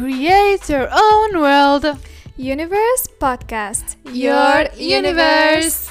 Create 0.00 0.68
your 0.68 0.88
own 0.92 1.40
world. 1.40 1.86
Universe 2.36 3.08
Podcast. 3.18 3.96
Your 4.12 4.68
universe. 4.76 5.88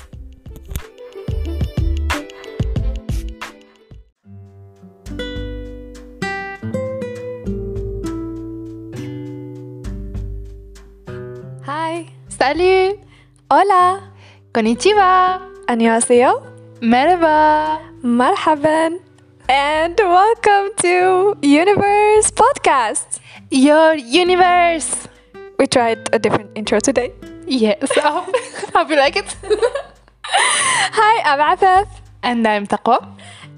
Hi. 11.65 12.06
Salut. 12.29 12.99
Hola. 13.49 14.13
Konnichiwa. 14.54 15.42
안녕하세요. 15.67 16.44
Merhaba. 16.81 17.81
Marhaban. 18.04 18.99
And 19.51 19.98
welcome 19.98 20.70
to 20.77 21.37
Universe 21.42 22.30
Podcast. 22.30 23.18
Your 23.50 23.95
universe. 23.96 25.08
We 25.58 25.66
tried 25.66 26.08
a 26.12 26.20
different 26.20 26.52
intro 26.54 26.78
today. 26.78 27.10
Yes. 27.48 27.91
Hope 27.98 28.88
you 28.91 28.94
like 28.94 29.16
it. 29.16 29.36
Hi, 30.22 31.34
I'm 31.34 31.58
Afaf. 31.58 31.88
And 32.22 32.46
I'm 32.46 32.68
Taqwa. 32.68 33.05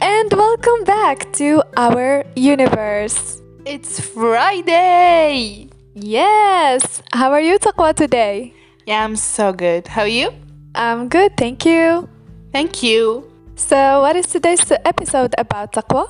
And 0.00 0.32
welcome 0.32 0.84
back 0.84 1.30
to 1.34 1.62
our 1.76 2.24
universe. 2.36 3.42
It's 3.66 4.00
Friday. 4.00 5.68
Yes. 5.94 7.02
How 7.12 7.32
are 7.32 7.42
you, 7.42 7.58
Taqwa, 7.58 7.94
today? 7.94 8.54
Yeah, 8.86 9.04
I'm 9.04 9.16
so 9.16 9.52
good. 9.52 9.88
How 9.88 10.02
are 10.02 10.08
you? 10.08 10.32
I'm 10.74 11.10
good, 11.10 11.36
thank 11.36 11.66
you. 11.66 12.08
Thank 12.50 12.82
you. 12.82 13.31
So, 13.54 14.00
what 14.00 14.16
is 14.16 14.26
today's 14.26 14.64
episode 14.84 15.34
about, 15.38 15.72
Taqwa? 15.72 16.08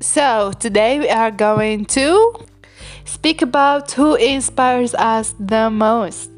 So, 0.00 0.52
today 0.58 0.98
we 0.98 1.08
are 1.08 1.30
going 1.30 1.86
to 1.96 2.34
speak 3.04 3.42
about 3.42 3.90
who 3.92 4.14
inspires 4.16 4.94
us 4.94 5.34
the 5.40 5.70
most. 5.70 6.30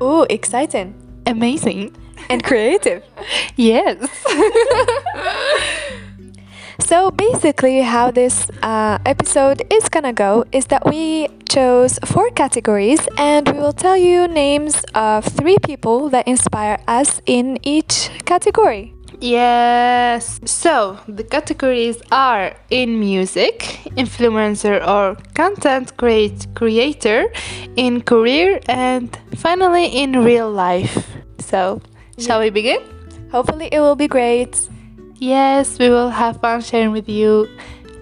Oh, 0.00 0.26
exciting 0.28 0.94
Amazing. 1.26 1.96
and 2.28 2.42
creative. 2.42 3.02
Yes. 3.56 3.96
So 6.80 7.10
basically, 7.12 7.80
how 7.82 8.10
this 8.10 8.50
uh, 8.62 8.98
episode 9.06 9.62
is 9.72 9.88
gonna 9.88 10.12
go 10.12 10.44
is 10.52 10.66
that 10.66 10.84
we 10.84 11.28
chose 11.48 11.98
four 12.04 12.28
categories 12.30 13.00
and 13.16 13.46
we 13.48 13.58
will 13.60 13.72
tell 13.72 13.96
you 13.96 14.26
names 14.26 14.82
of 14.94 15.24
three 15.24 15.58
people 15.62 16.08
that 16.10 16.26
inspire 16.26 16.78
us 16.88 17.20
in 17.24 17.58
each 17.62 18.10
category. 18.24 18.94
Yes. 19.22 20.40
So, 20.44 20.98
the 21.08 21.24
categories 21.24 22.02
are 22.10 22.54
in 22.70 22.98
music, 23.00 23.80
influencer 23.96 24.86
or 24.86 25.16
content 25.34 25.96
create 25.96 26.46
creator, 26.54 27.32
in 27.76 28.02
career, 28.02 28.60
and 28.66 29.16
finally 29.36 29.86
in 29.86 30.24
real 30.24 30.50
life. 30.50 31.06
So, 31.38 31.80
shall 32.18 32.40
we 32.40 32.50
begin? 32.50 32.82
Hopefully, 33.30 33.68
it 33.72 33.80
will 33.80 33.96
be 33.96 34.08
great. 34.08 34.68
Yes, 35.16 35.78
we 35.78 35.88
will 35.88 36.10
have 36.10 36.40
fun 36.40 36.60
sharing 36.60 36.90
with 36.90 37.08
you 37.08 37.48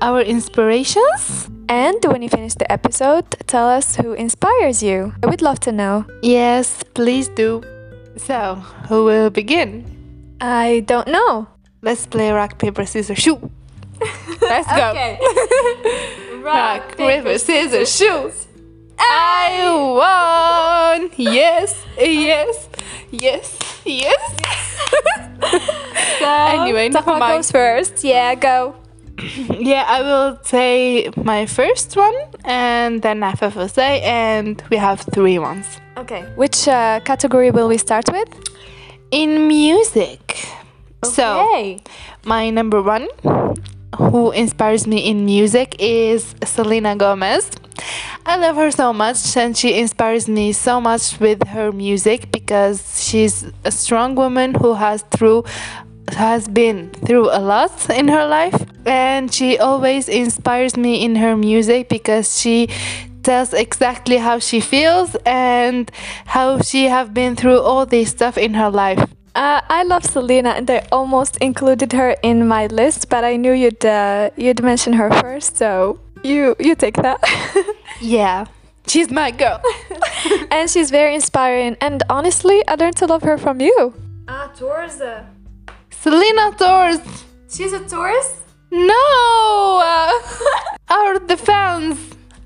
our 0.01 0.23
inspirations. 0.23 1.51
And 1.69 2.03
when 2.07 2.23
you 2.23 2.29
finish 2.29 2.55
the 2.55 2.71
episode, 2.73 3.31
tell 3.47 3.69
us 3.69 3.95
who 3.95 4.15
inspires 4.15 4.83
you. 4.83 5.13
I 5.23 5.27
would 5.27 5.43
love 5.43 5.61
to 5.61 5.73
know. 5.73 6.05
Yes, 6.23 6.83
please 6.95 7.29
do. 7.29 7.63
So, 8.17 8.57
who 8.89 9.05
will 9.05 9.31
begin? 9.31 10.00
I 10.41 10.81
don't 10.87 11.09
know. 11.09 11.49
Let's 11.83 12.07
play 12.07 12.31
rock, 12.31 12.59
paper, 12.59 12.87
scissors, 12.87 13.19
shoot. 13.19 13.41
Let's 14.41 14.69
go. 14.69 14.91
Okay. 14.91 15.19
Rock, 16.43 16.97
paper, 16.97 17.37
scissors, 17.39 17.95
shoot. 17.95 18.33
I 18.99 20.99
won. 20.99 21.11
Yes, 21.17 21.85
yes, 21.99 22.69
yes, 23.11 23.59
yes. 23.85 24.37
anyway, 26.23 26.89
never 26.89 27.11
Taqwa 27.11 27.37
goes 27.37 27.51
first. 27.51 28.05
Yeah, 28.05 28.35
go. 28.35 28.75
Yeah, 29.51 29.85
I 29.87 30.03
will 30.03 30.39
say 30.45 31.11
my 31.17 31.45
first 31.47 31.95
one, 31.97 32.15
and 32.45 33.03
then 33.03 33.21
Afaf 33.21 33.55
will 33.55 33.69
say, 33.69 34.01
and 34.01 34.63
we 34.71 34.79
have 34.79 35.01
three 35.13 35.39
ones. 35.39 35.67
Okay. 35.99 36.23
Which 36.37 36.67
uh, 36.69 37.01
category 37.01 37.51
will 37.51 37.69
we 37.69 37.77
start 37.77 38.11
with? 38.11 38.29
In 39.11 39.49
music. 39.49 40.47
So, 41.03 41.79
my 42.25 42.51
number 42.51 42.81
one 42.81 43.09
who 43.97 44.31
inspires 44.31 44.87
me 44.87 44.99
in 44.99 45.25
music 45.25 45.77
is 45.79 46.35
Selena 46.45 46.95
Gomez. 46.95 47.51
I 48.25 48.37
love 48.37 48.57
her 48.57 48.71
so 48.71 48.93
much 48.93 49.37
and 49.37 49.57
she 49.57 49.81
inspires 49.81 50.29
me 50.29 50.53
so 50.53 50.81
much 50.81 51.19
with 51.19 51.47
her 51.49 51.73
music 51.73 52.31
because 52.31 53.03
she's 53.03 53.45
a 53.65 53.73
strong 53.73 54.15
woman 54.15 54.55
who 54.55 54.75
has 54.75 55.03
through 55.11 55.45
has 56.13 56.49
been 56.49 56.91
through 56.91 57.31
a 57.31 57.39
lot 57.39 57.91
in 57.91 58.09
her 58.09 58.27
life 58.27 58.67
and 58.85 59.33
she 59.33 59.59
always 59.59 60.09
inspires 60.09 60.77
me 60.77 61.05
in 61.05 61.17
her 61.17 61.37
music 61.37 61.89
because 61.89 62.41
she 62.41 62.69
tells 63.23 63.53
exactly 63.53 64.19
how 64.19 64.39
she 64.39 64.61
feels 64.61 65.17
and 65.25 65.91
how 66.27 66.61
she 66.61 66.85
have 66.85 67.13
been 67.13 67.37
through 67.37 67.61
all 67.61 67.87
this 67.87 68.11
stuff 68.11 68.37
in 68.39 68.55
her 68.55 68.71
life. 68.71 69.01
Uh, 69.35 69.61
I 69.69 69.85
love 69.85 70.05
Selena, 70.05 70.51
and 70.51 70.69
I 70.69 70.87
almost 70.91 71.37
included 71.37 71.93
her 71.93 72.17
in 72.23 72.49
my 72.49 72.67
list, 72.67 73.09
but 73.09 73.23
I 73.23 73.37
knew 73.37 73.53
you'd 73.53 73.85
uh, 73.87 74.31
you'd 74.37 74.63
mention 74.63 74.93
her 74.95 75.11
first, 75.21 75.57
so 75.57 76.01
you 76.25 76.57
you 76.59 76.75
take 76.75 76.97
that. 76.97 77.21
Yeah. 78.01 78.47
She's 78.87 79.11
my 79.11 79.31
girl. 79.31 79.61
and 80.51 80.69
she's 80.71 80.91
very 80.91 81.15
inspiring, 81.15 81.77
and 81.81 82.03
honestly, 82.09 82.67
I 82.67 82.75
learned 82.75 82.97
to 82.97 83.07
love 83.07 83.23
her 83.23 83.37
from 83.39 83.61
you. 83.61 83.95
Ah, 84.27 84.51
Taurus. 84.57 85.01
Selena 85.91 86.53
Taurus. 86.57 87.01
She's 87.49 87.73
a 87.73 87.81
Taurus. 87.81 88.41
No! 88.71 89.83
Uh, 89.85 90.13
our 90.95 91.19
the 91.19 91.37
fans. 91.37 91.99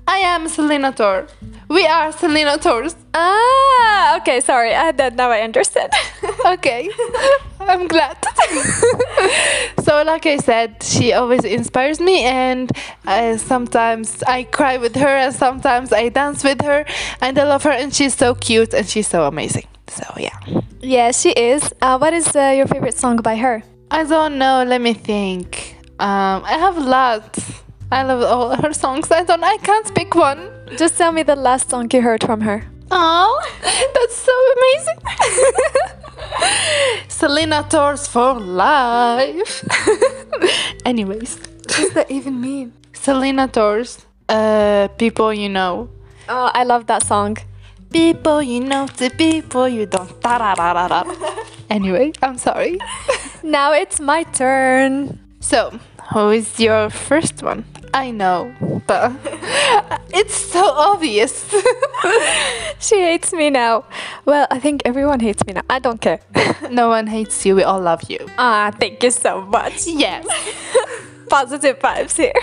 I 0.07 0.17
am 0.17 0.47
Selenator. 0.47 1.29
We 1.67 1.85
are 1.87 2.11
Selenators. 2.11 2.95
Ah, 3.13 4.17
okay. 4.17 4.39
Sorry, 4.39 4.73
I 4.73 4.91
that 4.91 5.15
now 5.15 5.29
I 5.31 5.41
understand. 5.41 5.91
Okay. 6.45 6.89
I'm 7.59 7.87
glad. 7.87 8.17
so, 9.83 10.03
like 10.03 10.27
I 10.27 10.37
said, 10.37 10.83
she 10.83 11.11
always 11.13 11.43
inspires 11.43 11.99
me, 11.99 12.23
and 12.23 12.71
uh, 13.07 13.37
sometimes 13.37 14.21
I 14.23 14.43
cry 14.43 14.77
with 14.77 14.95
her, 14.95 15.07
and 15.07 15.33
sometimes 15.33 15.91
I 15.91 16.09
dance 16.09 16.43
with 16.43 16.61
her, 16.61 16.85
and 17.21 17.39
I 17.39 17.43
love 17.43 17.63
her, 17.63 17.71
and 17.71 17.91
she's 17.91 18.13
so 18.13 18.35
cute, 18.35 18.75
and 18.75 18.87
she's 18.87 19.07
so 19.07 19.25
amazing. 19.25 19.67
So, 19.87 20.03
yeah. 20.17 20.37
yeah, 20.81 21.11
she 21.11 21.31
is. 21.31 21.73
Uh, 21.81 21.97
what 21.97 22.13
is 22.13 22.35
uh, 22.35 22.53
your 22.55 22.67
favorite 22.67 22.97
song 22.97 23.17
by 23.17 23.37
her? 23.37 23.63
I 23.89 24.03
don't 24.03 24.37
know. 24.37 24.63
Let 24.67 24.81
me 24.81 24.93
think. 24.93 25.77
Um, 25.97 26.43
I 26.43 26.57
have 26.59 26.77
lots. 26.77 27.44
I 27.95 28.03
love 28.03 28.21
all 28.23 28.49
her 28.61 28.73
songs. 28.73 29.09
I 29.09 29.23
don't. 29.23 29.41
I 29.41 29.55
can't 29.63 29.95
pick 29.95 30.15
one. 30.15 30.51
Just 30.77 30.97
tell 30.97 31.13
me 31.13 31.23
the 31.23 31.37
last 31.37 31.69
song 31.69 31.87
you 31.93 32.01
heard 32.01 32.21
from 32.25 32.41
her. 32.41 32.67
Oh, 32.91 33.31
that's 33.95 34.17
so 34.27 34.35
amazing. 34.55 34.99
Selenators 37.07 38.07
for 38.09 38.33
life. 38.37 39.63
Anyways, 40.85 41.37
What 41.39 41.67
does 41.67 41.93
that 41.93 42.11
even 42.11 42.41
mean? 42.41 42.73
Selenators. 42.91 44.03
Uh, 44.27 44.89
people 44.97 45.33
you 45.33 45.47
know. 45.47 45.87
Oh, 46.27 46.51
I 46.53 46.65
love 46.65 46.87
that 46.87 47.03
song. 47.03 47.37
People 47.91 48.41
you 48.41 48.59
know 48.59 48.87
to 48.97 49.09
people 49.09 49.69
you 49.69 49.85
don't. 49.85 50.11
Anyway, 51.69 52.11
I'm 52.21 52.37
sorry. 52.37 52.77
Now 53.43 53.71
it's 53.73 53.99
my 54.01 54.23
turn. 54.23 55.19
So, 55.39 55.79
who 56.11 56.31
is 56.31 56.59
your 56.59 56.89
first 56.89 57.43
one? 57.43 57.63
I 57.95 58.11
know, 58.11 58.53
but 58.87 59.13
it's 60.13 60.35
so 60.35 60.65
obvious. 60.69 61.45
She 62.77 62.99
hates 63.01 63.31
me 63.31 63.49
now. 63.49 63.85
Well, 64.25 64.47
I 64.51 64.59
think 64.59 64.81
everyone 64.83 65.21
hates 65.21 65.43
me 65.47 65.53
now. 65.53 65.61
I 65.69 65.79
don't 65.79 65.99
care. 66.01 66.19
no 66.69 66.89
one 66.89 67.07
hates 67.07 67.45
you. 67.45 67.55
We 67.55 67.63
all 67.63 67.79
love 67.79 68.03
you. 68.09 68.19
ah, 68.37 68.69
thank 68.77 69.01
you 69.01 69.11
so 69.11 69.41
much. 69.41 69.87
Yes. 69.87 70.27
Positive 71.29 71.79
vibes 71.79 72.17
here. 72.17 72.33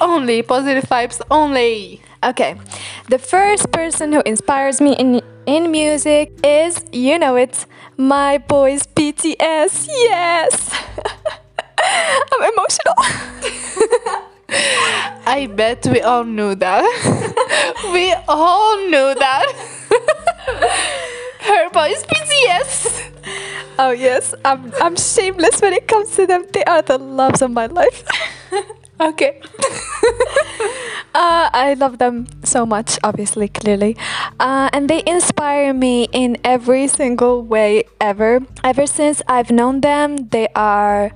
only 0.00 0.42
positive 0.42 0.84
vibes. 0.84 1.20
Only. 1.28 2.00
okay. 2.22 2.54
The 3.08 3.18
first 3.18 3.72
person 3.72 4.12
who 4.12 4.22
inspires 4.24 4.80
me 4.80 4.94
in 4.94 5.20
in 5.44 5.72
music 5.72 6.30
is, 6.44 6.84
you 6.92 7.18
know 7.18 7.34
it, 7.34 7.66
my 7.98 8.38
boys 8.38 8.86
BTS. 8.86 9.88
Yes. 9.90 10.70
I'm 12.32 12.42
emotional. 12.54 14.28
I 14.54 15.48
bet 15.54 15.86
we 15.86 16.00
all 16.00 16.24
knew 16.24 16.54
that. 16.56 16.84
we 17.92 18.12
all 18.28 18.76
knew 18.88 19.14
that. 19.14 19.46
Her 21.40 21.70
boys 21.70 22.04
BTS. 22.04 23.10
Oh 23.78 23.90
yes, 23.90 24.34
I'm 24.44 24.72
I'm 24.80 24.96
shameless 24.96 25.60
when 25.60 25.72
it 25.72 25.88
comes 25.88 26.14
to 26.16 26.26
them. 26.26 26.44
They 26.52 26.64
are 26.64 26.82
the 26.82 26.98
loves 26.98 27.42
of 27.42 27.50
my 27.50 27.66
life. 27.66 28.04
Okay. 29.00 29.40
Uh, 31.14 31.50
I 31.52 31.74
love 31.74 31.98
them 31.98 32.26
so 32.42 32.64
much, 32.64 32.98
obviously, 33.04 33.46
clearly. 33.46 33.98
Uh, 34.42 34.68
and 34.72 34.90
they 34.90 35.04
inspire 35.06 35.72
me 35.72 36.08
in 36.10 36.36
every 36.42 36.88
single 36.88 37.44
way 37.44 37.84
ever. 38.00 38.40
Ever 38.64 38.86
since 38.86 39.22
I've 39.28 39.52
known 39.52 39.82
them, 39.82 40.16
they 40.30 40.48
are, 40.56 41.12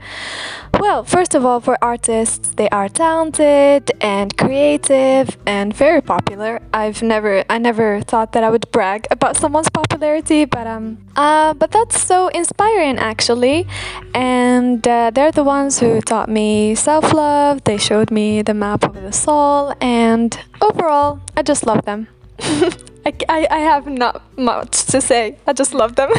well, 0.78 1.02
first 1.02 1.34
of 1.34 1.44
all, 1.44 1.58
for 1.58 1.76
artists, 1.82 2.50
they 2.50 2.68
are 2.68 2.88
talented 2.88 3.90
and 4.00 4.36
creative 4.36 5.36
and 5.44 5.74
very 5.74 6.00
popular. 6.00 6.62
I've 6.72 7.02
never, 7.02 7.42
I 7.50 7.58
never 7.58 8.00
thought 8.00 8.30
that 8.30 8.44
I 8.44 8.48
would 8.48 8.70
brag 8.70 9.08
about 9.10 9.36
someone's 9.36 9.70
popularity, 9.70 10.44
but 10.44 10.68
um, 10.68 10.98
uh, 11.16 11.52
but 11.54 11.72
that's 11.72 12.00
so 12.00 12.28
inspiring 12.28 12.96
actually. 12.96 13.66
And 14.14 14.86
uh, 14.86 15.10
they're 15.10 15.32
the 15.32 15.42
ones 15.42 15.80
who 15.80 16.00
taught 16.00 16.28
me 16.28 16.76
self-love. 16.76 17.64
They 17.64 17.76
showed 17.76 18.12
me 18.12 18.42
the 18.42 18.54
map 18.54 18.84
of 18.84 18.94
the 18.94 19.12
soul 19.12 19.74
and 19.80 20.38
overall, 20.60 21.18
I 21.36 21.42
just 21.42 21.66
love 21.66 21.84
them. 21.84 22.06
I, 23.06 23.12
I, 23.28 23.46
I 23.52 23.58
have 23.58 23.86
not 23.86 24.20
much 24.36 24.86
to 24.86 25.00
say. 25.00 25.38
I 25.46 25.52
just 25.52 25.72
love 25.72 25.94
them. 25.94 26.10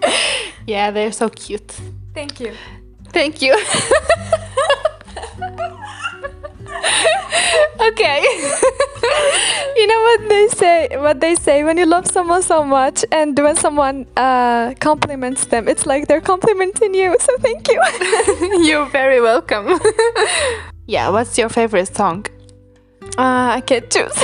yeah, 0.66 0.92
they're 0.92 1.10
so 1.10 1.28
cute. 1.28 1.74
Thank 2.14 2.38
you. 2.38 2.52
Thank 3.08 3.42
you. 3.42 3.52
okay. 7.80 8.20
you 9.76 9.86
know 9.88 10.00
what 10.02 10.28
they 10.28 10.46
say? 10.54 10.88
What 10.92 11.18
they 11.20 11.34
say 11.34 11.64
when 11.64 11.76
you 11.78 11.86
love 11.86 12.06
someone 12.06 12.42
so 12.44 12.62
much, 12.62 13.04
and 13.10 13.36
when 13.36 13.56
someone 13.56 14.06
uh, 14.16 14.74
compliments 14.78 15.46
them, 15.46 15.66
it's 15.66 15.84
like 15.84 16.06
they're 16.06 16.20
complimenting 16.20 16.94
you. 16.94 17.16
So 17.18 17.36
thank 17.38 17.66
you. 17.66 17.82
You're 18.68 18.86
very 18.86 19.20
welcome. 19.20 19.80
yeah. 20.86 21.08
What's 21.08 21.36
your 21.36 21.48
favorite 21.48 21.92
song? 21.96 22.26
Uh, 23.18 23.58
I 23.58 23.62
can't 23.66 23.90
choose. 23.90 24.16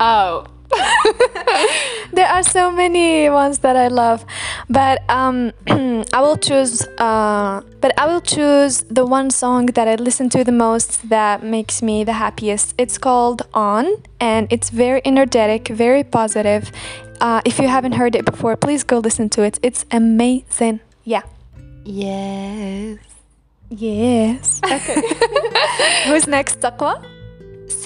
Oh. 0.00 0.46
there 2.12 2.26
are 2.26 2.42
so 2.42 2.70
many 2.70 3.30
ones 3.30 3.58
that 3.58 3.76
I 3.76 3.88
love, 3.88 4.24
but 4.68 5.08
um, 5.08 5.52
I 5.68 6.20
will 6.20 6.36
choose. 6.36 6.84
Uh, 6.98 7.62
but 7.80 7.92
I 7.98 8.06
will 8.06 8.20
choose 8.20 8.84
the 8.90 9.06
one 9.06 9.30
song 9.30 9.66
that 9.66 9.86
I 9.86 9.94
listen 9.94 10.28
to 10.30 10.42
the 10.42 10.52
most 10.52 11.08
that 11.08 11.44
makes 11.44 11.82
me 11.82 12.04
the 12.04 12.14
happiest. 12.14 12.74
It's 12.78 12.98
called 12.98 13.42
"On," 13.54 13.86
and 14.20 14.48
it's 14.50 14.70
very 14.70 15.00
energetic, 15.04 15.68
very 15.68 16.02
positive. 16.02 16.72
Uh, 17.20 17.40
if 17.44 17.58
you 17.58 17.68
haven't 17.68 17.92
heard 17.92 18.14
it 18.14 18.24
before, 18.24 18.56
please 18.56 18.82
go 18.82 18.98
listen 18.98 19.28
to 19.30 19.42
it. 19.42 19.58
It's 19.62 19.84
amazing. 19.90 20.80
Yeah. 21.04 21.22
Yes. 21.84 22.98
Yes. 23.70 24.60
Okay. 24.64 25.00
Who's 26.06 26.26
next, 26.26 26.60
Taqwa? 26.60 27.15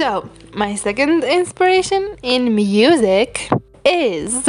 So, 0.01 0.31
my 0.55 0.77
second 0.77 1.25
inspiration 1.25 2.17
in 2.23 2.55
music 2.55 3.51
is 3.85 4.49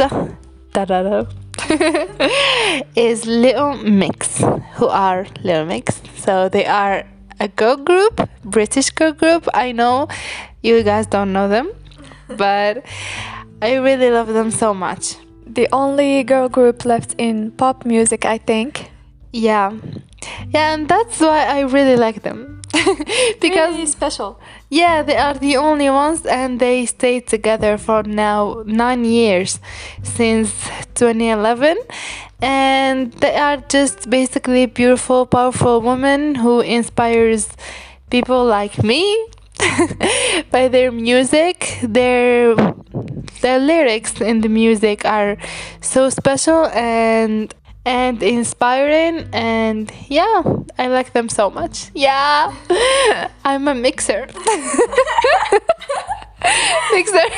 is 2.96 3.26
Little 3.26 3.76
Mix, 3.76 4.42
who 4.76 4.86
are 4.88 5.26
Little 5.44 5.66
Mix. 5.66 6.00
So 6.16 6.48
they 6.48 6.64
are 6.64 7.04
a 7.38 7.48
girl 7.48 7.76
group, 7.76 8.30
British 8.42 8.88
girl 8.88 9.12
group. 9.12 9.46
I 9.52 9.72
know 9.72 10.08
you 10.62 10.82
guys 10.82 11.06
don't 11.06 11.34
know 11.34 11.48
them, 11.48 11.70
but 12.38 12.86
I 13.60 13.74
really 13.74 14.10
love 14.10 14.28
them 14.28 14.50
so 14.50 14.72
much. 14.72 15.16
The 15.46 15.68
only 15.70 16.24
girl 16.24 16.48
group 16.48 16.86
left 16.86 17.14
in 17.18 17.50
pop 17.50 17.84
music, 17.84 18.24
I 18.24 18.38
think. 18.38 18.90
Yeah. 19.34 19.76
Yeah, 20.48 20.72
and 20.72 20.88
that's 20.88 21.20
why 21.20 21.44
I 21.44 21.60
really 21.60 21.96
like 21.96 22.22
them. 22.22 22.51
because 23.40 23.74
really 23.74 23.86
special. 23.86 24.40
Yeah, 24.70 25.02
they 25.02 25.16
are 25.16 25.34
the 25.34 25.56
only 25.56 25.90
ones, 25.90 26.24
and 26.24 26.58
they 26.58 26.86
stayed 26.86 27.26
together 27.26 27.76
for 27.76 28.02
now 28.02 28.62
nine 28.66 29.04
years 29.04 29.60
since 30.02 30.52
2011. 30.94 31.76
And 32.40 33.12
they 33.12 33.36
are 33.36 33.58
just 33.68 34.10
basically 34.10 34.66
beautiful, 34.66 35.26
powerful 35.26 35.80
women 35.80 36.34
who 36.34 36.60
inspires 36.60 37.48
people 38.10 38.44
like 38.44 38.82
me 38.82 39.26
by 40.50 40.68
their 40.68 40.90
music. 40.90 41.78
Their 41.82 42.56
their 43.42 43.58
lyrics 43.58 44.20
in 44.20 44.40
the 44.40 44.48
music 44.48 45.04
are 45.04 45.36
so 45.80 46.08
special 46.08 46.66
and 46.66 47.54
and 47.84 48.22
inspiring 48.22 49.28
and 49.32 49.92
yeah 50.08 50.42
i 50.78 50.86
like 50.86 51.12
them 51.12 51.28
so 51.28 51.50
much. 51.50 51.90
Yeah. 51.94 52.54
I'm 53.44 53.68
a 53.68 53.74
mixer. 53.74 54.26
Mixer. 56.92 57.22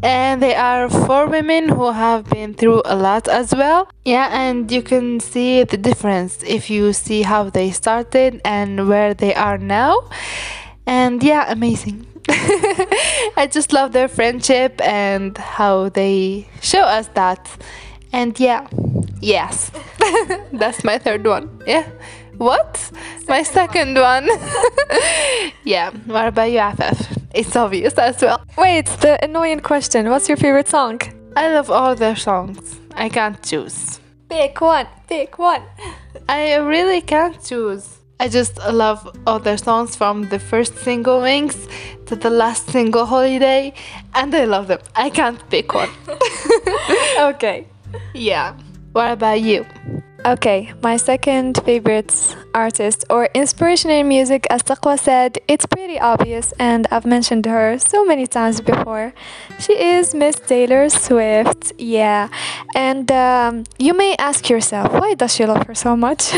And 0.00 0.40
they 0.40 0.54
are 0.54 0.88
four 0.88 1.26
women 1.26 1.68
who 1.70 1.90
have 1.90 2.24
been 2.30 2.54
through 2.54 2.82
a 2.84 2.94
lot 2.94 3.26
as 3.26 3.52
well. 3.52 3.88
Yeah 4.04 4.28
and 4.30 4.70
you 4.70 4.82
can 4.82 5.18
see 5.18 5.64
the 5.64 5.76
difference 5.76 6.42
if 6.46 6.70
you 6.70 6.92
see 6.92 7.22
how 7.22 7.50
they 7.50 7.72
started 7.72 8.40
and 8.44 8.88
where 8.88 9.12
they 9.14 9.34
are 9.34 9.58
now. 9.58 10.08
And 10.86 11.22
yeah 11.22 11.50
amazing. 11.50 12.06
I 12.30 13.48
just 13.50 13.72
love 13.72 13.92
their 13.92 14.08
friendship 14.08 14.80
and 14.82 15.36
how 15.36 15.88
they 15.88 16.48
show 16.60 16.82
us 16.82 17.08
that 17.14 17.48
and 18.12 18.38
yeah, 18.38 18.66
yes, 19.20 19.70
that's 20.52 20.84
my 20.84 20.98
third 20.98 21.26
one. 21.26 21.62
Yeah. 21.66 21.88
What? 22.38 22.76
Second 22.76 23.28
my 23.28 23.42
second 23.42 23.94
one. 23.98 24.28
one. 24.28 24.38
yeah. 25.64 25.90
What 26.06 26.28
about 26.28 26.50
you, 26.52 26.60
Afaf? 26.60 27.26
It's 27.34 27.56
obvious 27.56 27.94
as 27.94 28.22
well. 28.22 28.40
Wait, 28.56 28.86
the 29.00 29.22
annoying 29.22 29.60
question. 29.60 30.08
What's 30.08 30.28
your 30.28 30.36
favorite 30.36 30.68
song? 30.68 31.00
I 31.36 31.52
love 31.52 31.68
all 31.68 31.96
their 31.96 32.14
songs. 32.14 32.78
I 32.94 33.08
can't 33.08 33.42
choose. 33.42 33.98
Pick 34.28 34.60
one. 34.60 34.86
Pick 35.08 35.38
one. 35.38 35.62
I 36.28 36.54
really 36.56 37.00
can't 37.00 37.42
choose. 37.42 37.98
I 38.20 38.28
just 38.28 38.56
love 38.70 39.08
all 39.26 39.40
their 39.40 39.58
songs 39.58 39.96
from 39.96 40.28
the 40.28 40.38
first 40.38 40.76
single 40.78 41.20
Wings 41.20 41.68
to 42.06 42.16
the 42.16 42.30
last 42.30 42.68
single 42.70 43.06
Holiday, 43.06 43.72
and 44.14 44.34
I 44.34 44.44
love 44.44 44.66
them. 44.66 44.80
I 44.96 45.10
can't 45.10 45.40
pick 45.50 45.72
one. 45.72 45.90
okay 47.18 47.66
yeah. 48.14 48.54
What 48.92 49.12
about 49.12 49.40
you? 49.40 49.66
Okay, 50.24 50.72
my 50.82 50.96
second 50.96 51.62
favorite 51.64 52.36
artist 52.52 53.04
or 53.08 53.28
inspiration 53.34 53.90
in 53.90 54.08
music, 54.08 54.46
as 54.50 54.62
Taqwa 54.62 54.98
said, 54.98 55.38
it's 55.46 55.64
pretty 55.64 56.00
obvious, 56.00 56.52
and 56.58 56.88
I've 56.90 57.06
mentioned 57.06 57.46
her 57.46 57.78
so 57.78 58.04
many 58.04 58.26
times 58.26 58.60
before. 58.60 59.14
She 59.60 59.74
is 59.74 60.14
Miss 60.14 60.34
Taylor 60.40 60.88
Swift, 60.88 61.72
yeah. 61.78 62.28
And 62.74 63.10
um, 63.12 63.64
you 63.78 63.94
may 63.94 64.16
ask 64.18 64.50
yourself, 64.50 64.92
why 64.92 65.14
does 65.14 65.34
she 65.34 65.46
love 65.46 65.64
her 65.68 65.74
so 65.74 65.96
much? 65.96 66.32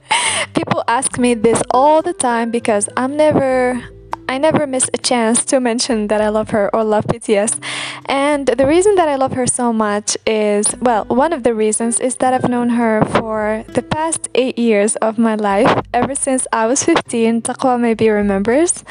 People 0.54 0.82
ask 0.88 1.18
me 1.18 1.34
this 1.34 1.62
all 1.72 2.00
the 2.00 2.14
time 2.14 2.50
because 2.50 2.88
I'm 2.96 3.18
never 3.18 3.84
I 4.28 4.38
never 4.38 4.66
miss 4.66 4.90
a 4.92 4.98
chance 4.98 5.44
to 5.46 5.60
mention 5.60 6.08
that 6.08 6.20
I 6.20 6.28
love 6.28 6.50
her 6.50 6.74
or 6.74 6.82
love 6.82 7.06
BTS. 7.06 7.60
And 8.06 8.46
the 8.46 8.66
reason 8.66 8.96
that 8.96 9.08
I 9.08 9.16
love 9.16 9.32
her 9.32 9.46
so 9.46 9.72
much 9.72 10.16
is 10.26 10.74
well, 10.80 11.04
one 11.06 11.32
of 11.32 11.42
the 11.44 11.54
reasons 11.54 12.00
is 12.00 12.16
that 12.16 12.34
I've 12.34 12.48
known 12.48 12.70
her 12.70 13.04
for 13.04 13.64
the 13.68 13.82
past 13.82 14.28
eight 14.34 14.58
years 14.58 14.96
of 14.96 15.16
my 15.16 15.36
life, 15.36 15.82
ever 15.94 16.14
since 16.14 16.46
I 16.52 16.66
was 16.66 16.82
15. 16.82 17.42
Taqwa 17.42 17.80
maybe 17.80 18.08
remembers. 18.10 18.84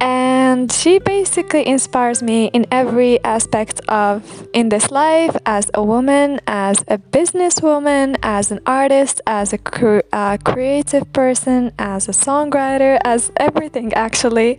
And 0.00 0.72
she 0.72 0.98
basically 0.98 1.64
inspires 1.66 2.22
me 2.22 2.46
in 2.46 2.66
every 2.72 3.22
aspect 3.22 3.80
of 3.88 4.48
in 4.52 4.68
this 4.68 4.90
life 4.90 5.36
as 5.46 5.70
a 5.74 5.82
woman, 5.82 6.40
as 6.46 6.82
a 6.88 6.98
businesswoman, 6.98 8.16
as 8.20 8.50
an 8.50 8.58
artist, 8.66 9.20
as 9.26 9.52
a 9.52 9.58
cre- 9.58 10.00
uh, 10.12 10.38
creative 10.44 11.12
person, 11.12 11.72
as 11.78 12.08
a 12.08 12.12
songwriter, 12.12 12.98
as 13.04 13.30
everything 13.36 13.92
actually. 13.94 14.58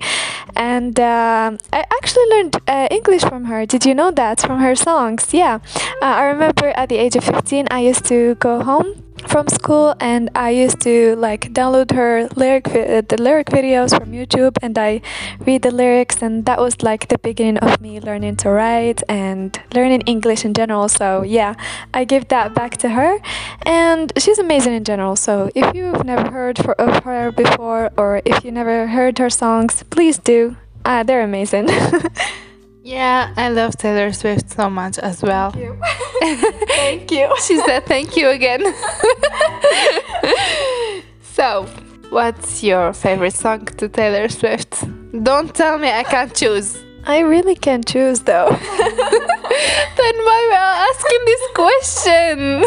And 0.56 0.98
uh, 0.98 1.58
I 1.74 1.84
actually 1.92 2.27
learned 2.30 2.56
uh, 2.65 2.88
English 2.89 3.24
from 3.24 3.46
her. 3.46 3.65
Did 3.65 3.86
you 3.86 3.94
know 3.94 4.12
that 4.12 4.39
from 4.39 4.60
her 4.60 4.75
songs? 4.75 5.34
Yeah. 5.34 5.60
Uh, 6.01 6.06
I 6.06 6.24
remember 6.24 6.68
at 6.75 6.88
the 6.88 6.96
age 6.96 7.18
of 7.18 7.25
15, 7.25 7.68
I 7.70 7.82
used 7.82 8.06
to 8.06 8.36
go 8.36 8.63
home 8.63 9.02
from 9.27 9.48
school 9.48 9.96
and 10.00 10.30
I 10.36 10.50
used 10.51 10.82
to 10.82 11.15
like 11.15 11.53
download 11.53 11.92
her 11.92 12.27
lyric 12.36 12.65
the 12.65 13.18
lyric 13.20 13.48
videos 13.48 13.98
from 13.98 14.12
YouTube 14.12 14.58
and 14.62 14.77
I 14.77 15.01
read 15.39 15.62
the 15.62 15.72
lyrics 15.72 16.22
and 16.22 16.46
that 16.46 16.60
was 16.60 16.82
like 16.82 17.08
the 17.10 17.18
beginning 17.18 17.58
of 17.58 17.82
me 17.82 18.00
learning 18.00 18.38
to 18.38 18.50
write 18.50 19.03
and 19.10 19.60
learning 19.74 20.01
English 20.01 20.46
in 20.46 20.53
general. 20.53 20.89
So 20.89 21.24
yeah 21.24 21.56
I 21.94 22.06
give 22.06 22.27
that 22.30 22.53
back 22.53 22.77
to 22.77 22.89
her 22.89 23.20
and 23.65 24.12
she's 24.18 24.39
amazing 24.39 24.74
in 24.74 24.84
general. 24.84 25.15
So 25.15 25.50
if 25.56 25.75
you've 25.75 26.03
never 26.03 26.32
heard 26.32 26.58
for, 26.58 26.74
of 26.74 27.03
her 27.03 27.32
before 27.32 27.92
or 27.98 28.22
if 28.25 28.44
you 28.44 28.51
never 28.51 28.88
heard 28.88 29.18
her 29.20 29.30
songs 29.30 29.84
please 29.89 30.18
do. 30.18 30.58
Uh, 30.86 31.01
they're 31.01 31.22
amazing 31.22 31.70
Yeah, 32.84 33.34
I 33.38 33.48
love 33.48 33.78
Taylor 33.78 34.12
Swift 34.12 34.52
so 34.52 34.70
much 34.70 35.00
as 35.00 35.24
well. 35.24 35.52
Thank 35.52 35.63
you. 35.63 35.78
thank 36.68 37.12
you. 37.12 37.34
she 37.48 37.58
said 37.60 37.86
thank 37.86 38.18
you 38.18 38.30
again. 38.30 38.62
so, 41.22 41.66
What's 42.13 42.62
your 42.62 42.94
favorite 42.94 43.34
song 43.34 43.66
to 43.66 43.90
Taylor 43.90 44.30
Swift? 44.30 44.84
Don't 45.24 45.56
tell 45.56 45.80
me 45.80 45.90
I 45.90 46.04
can't 46.04 46.36
choose. 46.36 46.78
I 47.06 47.22
really 47.22 47.56
can't 47.56 47.88
choose 47.88 48.20
though. 48.20 48.50
then 48.50 50.16
why 50.28 50.40
am 50.46 50.54
I 50.54 50.92
asking 50.92 51.25
this 51.25 51.42
question? 51.56 52.63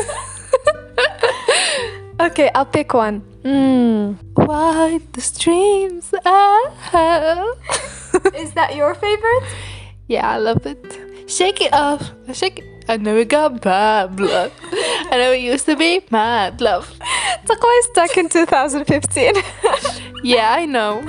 okay, 2.20 2.50
I'll 2.56 2.66
pick 2.66 2.92
one. 2.92 3.22
Mm. 3.44 4.16
Why 4.34 4.98
the 5.12 5.20
streams 5.20 6.12
are. 6.24 7.54
Is 8.34 8.52
that 8.54 8.74
your 8.74 8.94
favorite? 8.96 9.44
Yeah, 10.08 10.30
I 10.30 10.38
love 10.38 10.64
it. 10.66 10.80
Shake 11.28 11.60
it 11.60 11.72
off. 11.72 12.12
Shake 12.32 12.60
it. 12.60 12.64
I 12.88 12.96
know 12.96 13.16
it 13.16 13.28
got 13.28 13.60
bad 13.60 14.14
blood. 14.14 14.52
I 15.10 15.16
know 15.18 15.32
it 15.32 15.40
used 15.40 15.66
to 15.66 15.76
be 15.76 16.00
mad 16.10 16.60
love. 16.60 16.88
Is 17.78 17.84
stuck 17.86 18.16
in 18.16 18.28
2015. 18.28 19.34
yeah, 20.22 20.52
I 20.52 20.66
know. 20.66 21.04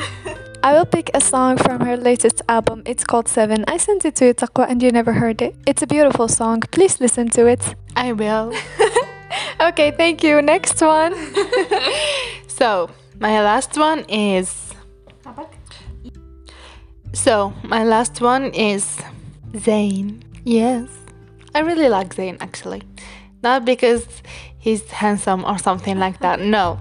I 0.64 0.74
will 0.74 0.86
pick 0.86 1.12
a 1.14 1.22
song 1.22 1.58
from 1.58 1.82
her 1.82 1.96
latest 1.96 2.42
album. 2.50 2.82
It's 2.86 3.04
called 3.04 3.28
Seven. 3.28 3.64
I 3.68 3.78
sent 3.78 4.06
it 4.06 4.16
to 4.16 4.26
you, 4.26 4.34
Taqwa, 4.34 4.68
and 4.68 4.82
you 4.82 4.92
never 4.92 5.14
heard 5.14 5.42
it. 5.42 5.56
It's 5.68 5.84
a 5.84 5.88
beautiful 5.88 6.28
song. 6.28 6.62
Please 6.72 7.00
listen 7.00 7.30
to 7.30 7.46
it. 7.46 7.76
I 7.96 8.14
will. 8.14 8.54
okay, 9.62 9.92
thank 9.92 10.24
you. 10.24 10.42
Next 10.42 10.82
one. 10.82 11.14
so, 12.48 12.90
my 13.20 13.42
last 13.44 13.78
one 13.78 14.04
is. 14.10 14.74
So, 17.18 17.52
my 17.64 17.84
last 17.84 18.22
one 18.22 18.54
is 18.54 19.02
Zayn. 19.54 20.22
Yes. 20.46 20.88
I 21.56 21.62
really 21.62 21.90
like 21.90 22.16
Zayn 22.16 22.38
actually. 22.40 22.84
Not 23.42 23.66
because 23.66 24.06
he's 24.60 24.90
handsome 24.92 25.44
or 25.44 25.58
something 25.58 25.98
like 25.98 26.20
that. 26.20 26.40
No. 26.40 26.80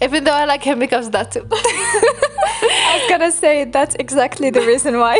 Even 0.00 0.22
though 0.22 0.32
I 0.32 0.44
like 0.44 0.62
him 0.62 0.78
because 0.78 1.06
of 1.06 1.12
that 1.12 1.32
too. 1.32 1.46
I 1.52 3.00
was 3.00 3.10
gonna 3.10 3.32
say 3.32 3.64
that's 3.64 3.96
exactly 3.96 4.50
the 4.50 4.60
reason 4.60 5.00
why. 5.00 5.16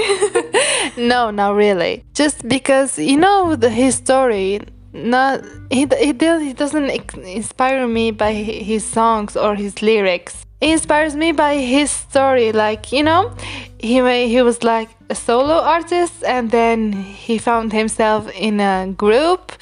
no, 0.96 1.30
not 1.30 1.56
really. 1.56 2.04
Just 2.14 2.46
because 2.46 2.96
you 2.96 3.16
know 3.16 3.56
the 3.56 3.68
his 3.68 3.96
story. 3.96 4.60
Not 4.92 5.44
he 5.70 5.86
he, 5.98 6.12
he 6.12 6.52
doesn't 6.52 6.90
inspire 7.18 7.88
me 7.88 8.12
by 8.12 8.32
his 8.32 8.84
songs 8.84 9.36
or 9.36 9.56
his 9.56 9.82
lyrics. 9.82 10.46
Inspires 10.60 11.14
me 11.14 11.32
by 11.32 11.56
his 11.56 11.90
story. 11.90 12.52
Like 12.52 12.92
you 12.92 13.02
know, 13.02 13.32
he 13.78 14.00
he 14.28 14.42
was 14.42 14.62
like 14.62 14.90
a 15.08 15.14
solo 15.14 15.54
artist 15.54 16.24
and 16.24 16.50
then 16.50 16.92
he 16.92 17.38
found 17.38 17.72
himself 17.72 18.30
in 18.34 18.60
a 18.60 18.92
group 18.96 19.52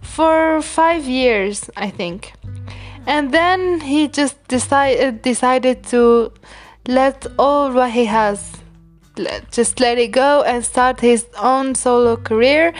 for 0.00 0.60
five 0.62 1.04
years, 1.06 1.70
I 1.76 1.90
think. 1.90 2.32
And 3.06 3.32
then 3.32 3.80
he 3.80 4.08
just 4.08 4.36
decided 4.48 5.00
uh, 5.02 5.10
decided 5.22 5.84
to 5.84 6.32
let 6.86 7.26
all 7.38 7.72
what 7.72 7.90
he 7.90 8.04
has 8.04 8.56
just 9.50 9.80
let 9.80 9.98
it 9.98 10.08
go 10.08 10.42
and 10.42 10.64
start 10.64 11.00
his 11.00 11.26
own 11.38 11.74
solo 11.74 12.16
career. 12.16 12.72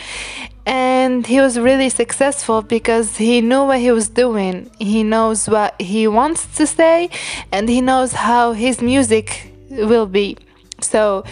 And 0.65 1.25
he 1.25 1.39
was 1.39 1.57
really 1.57 1.89
successful 1.89 2.61
because 2.61 3.17
he 3.17 3.39
knew 3.41 3.63
what 3.63 3.79
he 3.79 3.91
was 3.91 4.09
doing. 4.09 4.69
He 4.79 5.03
knows 5.03 5.47
what 5.47 5.79
he 5.81 6.07
wants 6.07 6.45
to 6.57 6.67
say 6.67 7.09
and 7.51 7.69
he 7.69 7.79
knows 7.79 8.11
how 8.11 8.51
his 8.51 8.81
music 8.81 9.53
will 9.69 10.07
be. 10.07 10.37
So 10.81 11.23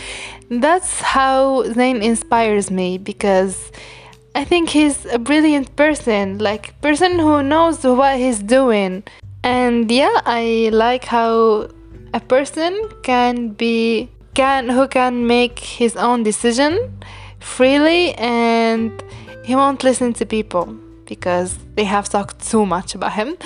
that's 0.49 1.01
how 1.01 1.63
Zayn 1.63 2.01
inspires 2.01 2.71
me 2.71 2.97
because 2.97 3.71
I 4.35 4.43
think 4.43 4.69
he's 4.69 5.05
a 5.05 5.19
brilliant 5.19 5.75
person, 5.75 6.39
like 6.39 6.79
person 6.81 7.19
who 7.19 7.43
knows 7.43 7.83
what 7.83 8.17
he's 8.17 8.39
doing. 8.39 9.03
And 9.43 9.91
yeah, 9.91 10.21
I 10.25 10.69
like 10.73 11.05
how 11.05 11.69
a 12.13 12.19
person 12.19 12.89
can 13.03 13.49
be 13.49 14.09
can 14.35 14.69
who 14.69 14.87
can 14.87 15.25
make 15.25 15.59
his 15.59 15.95
own 15.95 16.23
decision 16.23 16.77
freely 17.39 18.13
and 18.15 18.91
he 19.43 19.55
won't 19.55 19.83
listen 19.83 20.13
to 20.13 20.25
people 20.25 20.65
because 21.05 21.57
they 21.75 21.83
have 21.83 22.09
talked 22.09 22.39
too 22.51 22.65
much 22.65 22.95
about 22.95 23.13
him. 23.13 23.37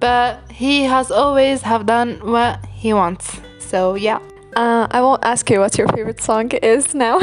But 0.00 0.40
he 0.50 0.84
has 0.84 1.10
always 1.10 1.62
have 1.62 1.86
done 1.86 2.20
what 2.22 2.64
he 2.66 2.92
wants. 2.92 3.40
So 3.58 3.94
yeah. 3.94 4.20
Uh, 4.56 4.88
I 4.90 5.02
won't 5.02 5.22
ask 5.24 5.48
you 5.50 5.60
what 5.60 5.76
your 5.76 5.86
favorite 5.88 6.20
song 6.20 6.50
is 6.50 6.94
now, 6.94 7.20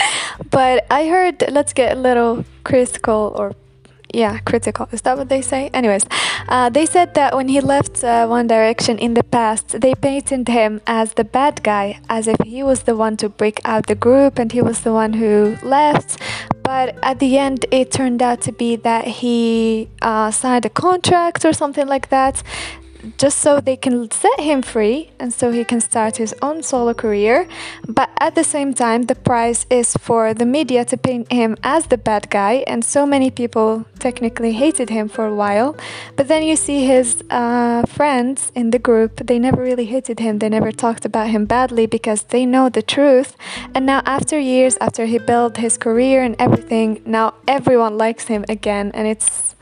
but 0.50 0.86
I 0.88 1.08
heard 1.08 1.44
let's 1.50 1.72
get 1.72 1.96
a 1.96 2.00
little 2.00 2.44
critical 2.64 3.34
or 3.36 3.52
yeah, 4.14 4.38
critical. 4.38 4.88
Is 4.92 5.02
that 5.02 5.16
what 5.16 5.28
they 5.28 5.42
say? 5.42 5.70
Anyways, 5.72 6.04
uh, 6.48 6.70
they 6.70 6.86
said 6.86 7.14
that 7.14 7.34
when 7.34 7.48
he 7.48 7.60
left 7.60 8.02
uh, 8.02 8.26
One 8.26 8.46
Direction 8.46 8.98
in 8.98 9.14
the 9.14 9.22
past, 9.22 9.80
they 9.80 9.94
painted 9.94 10.48
him 10.48 10.80
as 10.86 11.14
the 11.14 11.24
bad 11.24 11.62
guy, 11.62 12.00
as 12.08 12.26
if 12.26 12.36
he 12.44 12.62
was 12.62 12.82
the 12.84 12.96
one 12.96 13.16
to 13.18 13.28
break 13.28 13.60
out 13.64 13.86
the 13.86 13.94
group 13.94 14.38
and 14.38 14.52
he 14.52 14.62
was 14.62 14.80
the 14.80 14.92
one 14.92 15.14
who 15.14 15.56
left. 15.62 16.20
But 16.62 16.96
at 17.02 17.18
the 17.18 17.38
end, 17.38 17.66
it 17.70 17.90
turned 17.90 18.22
out 18.22 18.40
to 18.42 18.52
be 18.52 18.76
that 18.76 19.04
he 19.06 19.88
uh, 20.02 20.30
signed 20.30 20.64
a 20.66 20.70
contract 20.70 21.44
or 21.44 21.52
something 21.52 21.86
like 21.86 22.10
that 22.10 22.42
just 23.18 23.38
so 23.38 23.60
they 23.60 23.76
can 23.76 24.10
set 24.10 24.40
him 24.40 24.62
free 24.62 25.10
and 25.18 25.32
so 25.32 25.50
he 25.50 25.64
can 25.64 25.80
start 25.80 26.16
his 26.16 26.34
own 26.42 26.62
solo 26.62 26.94
career. 26.94 27.48
But 27.88 28.10
at 28.18 28.34
the 28.34 28.44
same 28.44 28.74
time, 28.74 29.02
the 29.02 29.14
price 29.14 29.66
is 29.70 29.94
for 29.94 30.34
the 30.34 30.46
media 30.46 30.84
to 30.86 30.96
paint 30.96 31.30
him 31.32 31.56
as 31.62 31.86
the 31.86 31.98
bad 31.98 32.30
guy, 32.30 32.64
and 32.66 32.84
so 32.84 33.06
many 33.06 33.30
people 33.30 33.86
technically 33.98 34.52
hated 34.52 34.90
him 34.90 35.08
for 35.08 35.26
a 35.26 35.34
while. 35.34 35.76
But 36.16 36.28
then 36.28 36.42
you 36.42 36.56
see 36.56 36.86
his 36.86 37.22
uh, 37.30 37.82
friends 37.86 38.52
in 38.54 38.70
the 38.70 38.78
group, 38.78 39.26
they 39.26 39.38
never 39.38 39.62
really 39.62 39.86
hated 39.86 40.20
him, 40.20 40.38
they 40.38 40.48
never 40.48 40.72
talked 40.72 41.04
about 41.04 41.28
him 41.28 41.44
badly 41.46 41.86
because 41.86 42.24
they 42.24 42.46
know 42.46 42.68
the 42.68 42.82
truth. 42.82 43.36
And 43.74 43.86
now, 43.86 44.02
after 44.04 44.38
years, 44.38 44.76
after 44.80 45.06
he 45.06 45.18
built 45.18 45.56
his 45.56 45.76
career 45.78 46.22
and 46.22 46.36
everything, 46.38 47.02
now 47.04 47.34
everyone 47.48 47.96
likes 47.98 48.26
him 48.26 48.44
again, 48.48 48.90
and 48.94 49.06
it's 49.06 49.54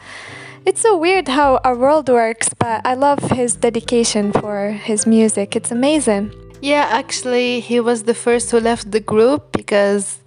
it's 0.65 0.81
so 0.81 0.97
weird 0.97 1.29
how 1.29 1.61
our 1.65 1.77
world 1.77 2.09
works, 2.09 2.49
but 2.55 2.81
I 2.85 2.95
love 2.95 3.19
his 3.31 3.57
dedication 3.57 4.33
for 4.33 4.71
his 4.71 5.07
music. 5.07 5.57
It's 5.57 5.71
amazing. 5.71 6.33
Yeah, 6.61 6.87
actually, 6.91 7.61
he 7.61 7.81
was 7.81 8.03
the 8.05 8.15
first 8.15 8.51
who 8.51 8.61
left 8.61 8.91
the 8.91 9.01
group 9.01 9.53
because 9.53 10.19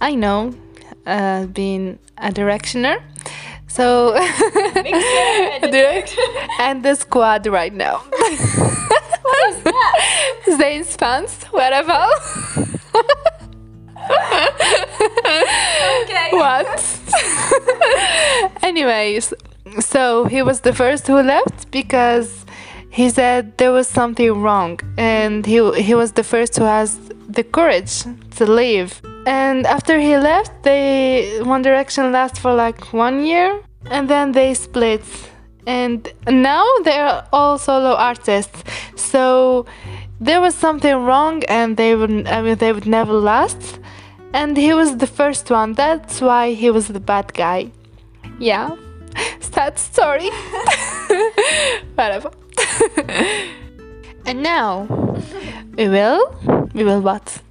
I 0.00 0.14
know, 0.14 0.54
uh, 1.06 1.46
being 1.46 1.98
a 2.18 2.30
directioner. 2.30 3.02
So, 3.68 4.14
and 6.58 6.82
the 6.82 6.94
squad 6.94 7.46
right 7.46 7.74
now. 7.74 7.98
what 8.08 9.48
is 9.50 9.62
that? 9.64 10.00
Zayn's 10.46 10.96
fans, 10.96 11.44
whatever. 11.44 11.92
okay. 16.02 16.30
What? 16.30 17.00
Anyways, 18.62 19.34
so 19.80 20.24
he 20.24 20.42
was 20.42 20.60
the 20.60 20.72
first 20.72 21.06
who 21.06 21.20
left 21.20 21.70
because 21.70 22.44
he 22.90 23.10
said 23.10 23.58
there 23.58 23.72
was 23.72 23.86
something 23.88 24.32
wrong. 24.42 24.80
And 24.96 25.44
he 25.44 25.58
he 25.82 25.94
was 25.94 26.12
the 26.12 26.24
first 26.24 26.56
who 26.56 26.64
has 26.64 26.98
the 27.28 27.44
courage 27.44 28.04
to 28.36 28.44
leave. 28.46 29.00
And 29.26 29.66
after 29.66 29.98
he 29.98 30.16
left 30.16 30.52
they 30.62 31.40
one 31.42 31.62
direction 31.62 32.12
last 32.12 32.38
for 32.38 32.54
like 32.54 32.92
one 32.92 33.24
year. 33.24 33.60
And 33.90 34.08
then 34.08 34.32
they 34.32 34.54
split. 34.54 35.04
And 35.66 36.08
now 36.26 36.64
they're 36.84 37.24
all 37.32 37.58
solo 37.58 37.94
artists. 37.94 38.64
So 38.94 39.66
there 40.20 40.40
was 40.40 40.54
something 40.54 40.94
wrong 41.08 41.42
and 41.48 41.76
they 41.76 41.94
would 41.94 42.26
I 42.26 42.40
mean 42.42 42.56
they 42.56 42.72
would 42.72 42.86
never 42.86 43.12
last. 43.12 43.80
And 44.32 44.56
he 44.56 44.72
was 44.74 44.96
the 44.96 45.06
first 45.06 45.50
one. 45.50 45.74
That's 45.74 46.20
why 46.20 46.52
he 46.52 46.70
was 46.70 46.88
the 46.88 47.00
bad 47.00 47.34
guy. 47.34 47.70
Yeah 48.38 48.76
sad 49.40 49.78
story. 49.78 50.30
Whatever. 51.94 52.30
and 54.26 54.42
now 54.42 54.86
we 55.76 55.88
will 55.88 56.34
we 56.74 56.84
will 56.84 57.00
what? 57.00 57.42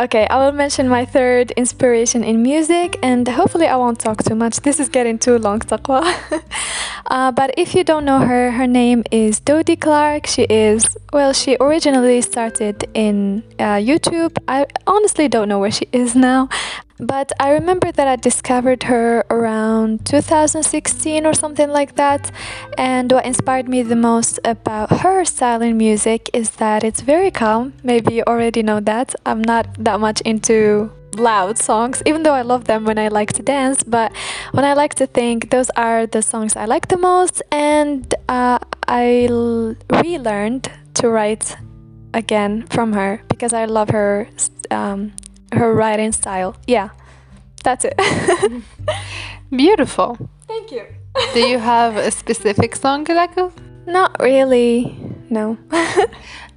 Okay, 0.00 0.26
I 0.28 0.44
will 0.44 0.52
mention 0.52 0.88
my 0.88 1.04
third 1.04 1.52
inspiration 1.52 2.24
in 2.24 2.42
music, 2.42 2.98
and 3.04 3.28
hopefully, 3.28 3.68
I 3.68 3.76
won't 3.76 4.00
talk 4.00 4.24
too 4.24 4.34
much. 4.34 4.60
This 4.60 4.80
is 4.80 4.88
getting 4.88 5.16
too 5.16 5.38
long, 5.38 5.60
Taqwa. 5.60 6.02
uh, 7.06 7.30
but 7.30 7.54
if 7.56 7.74
you 7.74 7.84
don't 7.84 8.04
know 8.04 8.18
her, 8.18 8.50
her 8.50 8.66
name 8.66 9.04
is 9.12 9.38
Dodie 9.38 9.76
Clark. 9.76 10.26
She 10.26 10.42
is, 10.44 10.96
well, 11.12 11.32
she 11.32 11.56
originally 11.60 12.20
started 12.22 12.88
in 12.94 13.44
uh, 13.60 13.78
YouTube. 13.78 14.36
I 14.48 14.66
honestly 14.88 15.28
don't 15.28 15.48
know 15.48 15.60
where 15.60 15.70
she 15.70 15.86
is 15.92 16.16
now. 16.16 16.48
But 17.02 17.32
I 17.40 17.50
remember 17.50 17.90
that 17.90 18.06
I 18.06 18.14
discovered 18.14 18.84
her 18.84 19.24
around 19.28 20.06
2016 20.06 21.26
or 21.26 21.34
something 21.34 21.68
like 21.68 21.96
that. 21.96 22.30
And 22.78 23.10
what 23.10 23.26
inspired 23.26 23.68
me 23.68 23.82
the 23.82 23.96
most 23.96 24.38
about 24.44 25.00
her 25.00 25.24
style 25.24 25.62
in 25.62 25.76
music 25.76 26.30
is 26.32 26.50
that 26.62 26.84
it's 26.84 27.00
very 27.00 27.32
calm. 27.32 27.72
Maybe 27.82 28.14
you 28.14 28.22
already 28.28 28.62
know 28.62 28.78
that. 28.78 29.16
I'm 29.26 29.42
not 29.42 29.66
that 29.82 29.98
much 29.98 30.20
into 30.20 30.92
loud 31.16 31.58
songs, 31.58 32.04
even 32.06 32.22
though 32.22 32.34
I 32.34 32.42
love 32.42 32.66
them 32.66 32.84
when 32.84 32.98
I 32.98 33.08
like 33.08 33.32
to 33.32 33.42
dance. 33.42 33.82
But 33.82 34.12
when 34.52 34.64
I 34.64 34.74
like 34.74 34.94
to 34.94 35.08
think, 35.08 35.50
those 35.50 35.70
are 35.70 36.06
the 36.06 36.22
songs 36.22 36.54
I 36.54 36.66
like 36.66 36.86
the 36.86 36.98
most. 36.98 37.42
And 37.50 38.14
uh, 38.28 38.60
I 38.86 39.26
relearned 39.90 40.70
to 40.94 41.10
write 41.10 41.56
again 42.14 42.64
from 42.68 42.92
her 42.92 43.24
because 43.28 43.52
I 43.52 43.64
love 43.64 43.88
her 43.90 44.28
um, 44.70 45.12
her 45.52 45.74
writing 45.74 46.12
style. 46.12 46.56
Yeah, 46.66 46.90
that's 47.64 47.84
it. 47.84 47.98
Beautiful. 49.50 50.16
Thank 50.46 50.72
you. 50.72 50.86
Do 51.34 51.40
you 51.40 51.58
have 51.58 51.96
a 51.96 52.10
specific 52.10 52.74
song 52.76 53.04
you? 53.04 53.52
Not 53.86 54.16
really. 54.20 54.96
No. 55.30 55.58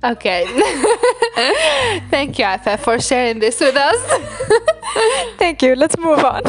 Okay. 0.04 0.46
Thank 2.12 2.38
you, 2.38 2.46
Afa, 2.46 2.78
for 2.78 3.00
sharing 3.00 3.40
this 3.40 3.60
with 3.60 3.76
us. 3.76 3.98
Thank 5.40 5.64
you. 5.64 5.76
Let's 5.76 5.98
move 5.98 6.20
on. 6.20 6.44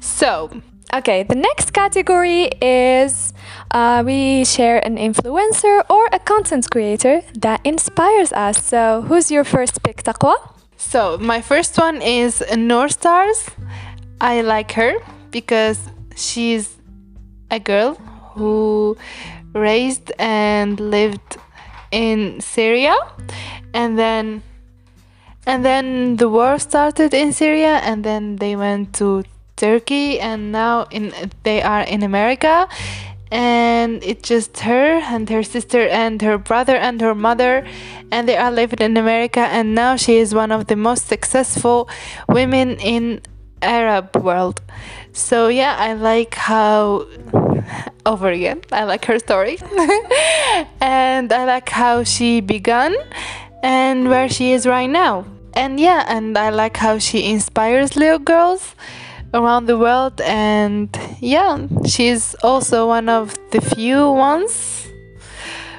so, 0.00 0.50
Okay, 0.92 1.22
the 1.22 1.36
next 1.36 1.72
category 1.72 2.50
is 2.60 3.32
uh, 3.70 4.02
we 4.04 4.44
share 4.44 4.84
an 4.84 4.96
influencer 4.96 5.84
or 5.88 6.08
a 6.12 6.18
content 6.18 6.68
creator 6.68 7.22
that 7.38 7.60
inspires 7.64 8.32
us. 8.32 8.62
So, 8.64 9.02
who's 9.02 9.30
your 9.30 9.44
first 9.44 9.84
pick, 9.84 10.02
Taqwa? 10.02 10.34
So 10.80 11.18
my 11.18 11.42
first 11.42 11.76
one 11.76 12.00
is 12.00 12.42
Noor 12.56 12.88
Stars. 12.88 13.50
I 14.18 14.40
like 14.40 14.72
her 14.72 14.94
because 15.30 15.78
she's 16.16 16.74
a 17.50 17.60
girl 17.60 17.94
who 18.34 18.96
raised 19.52 20.10
and 20.18 20.80
lived 20.80 21.36
in 21.92 22.40
Syria 22.40 22.96
and 23.74 23.98
then 23.98 24.42
and 25.46 25.64
then 25.64 26.16
the 26.16 26.28
war 26.28 26.58
started 26.58 27.12
in 27.12 27.34
Syria 27.34 27.80
and 27.84 28.02
then 28.02 28.36
they 28.36 28.56
went 28.56 28.94
to 28.94 29.24
Turkey 29.56 30.18
and 30.18 30.50
now 30.50 30.86
in 30.90 31.12
they 31.42 31.60
are 31.62 31.82
in 31.82 32.02
America 32.02 32.66
and 33.30 34.02
it's 34.02 34.28
just 34.28 34.58
her 34.60 34.98
and 34.98 35.28
her 35.30 35.42
sister 35.42 35.86
and 35.88 36.20
her 36.22 36.36
brother 36.36 36.76
and 36.76 37.00
her 37.00 37.14
mother 37.14 37.64
and 38.10 38.28
they 38.28 38.36
are 38.36 38.50
living 38.50 38.80
in 38.80 38.96
America 38.96 39.40
and 39.40 39.74
now 39.74 39.96
she 39.96 40.16
is 40.16 40.34
one 40.34 40.50
of 40.50 40.66
the 40.66 40.76
most 40.76 41.06
successful 41.06 41.88
women 42.28 42.76
in 42.80 43.20
Arab 43.62 44.16
world. 44.16 44.60
So 45.12 45.48
yeah, 45.48 45.76
I 45.78 45.92
like 45.94 46.34
how 46.34 47.06
over 48.06 48.28
again. 48.28 48.62
I 48.72 48.84
like 48.84 49.04
her 49.04 49.18
story. 49.18 49.58
and 50.80 51.32
I 51.32 51.44
like 51.44 51.68
how 51.68 52.04
she 52.04 52.40
began 52.40 52.94
and 53.62 54.08
where 54.08 54.28
she 54.28 54.52
is 54.52 54.66
right 54.66 54.90
now. 54.90 55.26
And 55.54 55.80
yeah, 55.80 56.04
and 56.08 56.38
I 56.38 56.50
like 56.50 56.76
how 56.76 56.98
she 56.98 57.30
inspires 57.30 57.96
little 57.96 58.18
girls 58.20 58.74
around 59.32 59.66
the 59.66 59.78
world 59.78 60.20
and 60.22 60.88
yeah, 61.20 61.66
she's 61.86 62.34
also 62.42 62.86
one 62.86 63.08
of 63.08 63.36
the 63.50 63.60
few 63.60 64.10
ones 64.10 64.86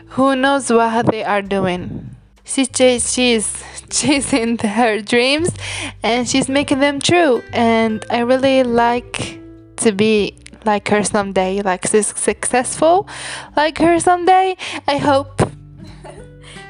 who 0.10 0.36
knows 0.36 0.70
what 0.70 1.06
they 1.08 1.24
are 1.24 1.42
doing. 1.42 2.16
She 2.44 2.66
she's 2.66 3.64
chasing 3.90 4.58
her 4.58 5.02
dreams 5.02 5.52
and 6.04 6.28
she's 6.28 6.50
making 6.50 6.80
them 6.80 7.00
true 7.00 7.42
and 7.54 8.04
I 8.10 8.20
really 8.20 8.64
like 8.64 9.40
to 9.78 9.92
be 9.92 10.38
like 10.66 10.88
her 10.90 11.04
someday, 11.04 11.62
like 11.62 11.88
su- 11.88 12.04
successful 12.04 13.08
like 13.56 13.78
her 13.80 14.00
someday. 14.00 14.56
I 14.88 14.98
hope. 14.98 15.42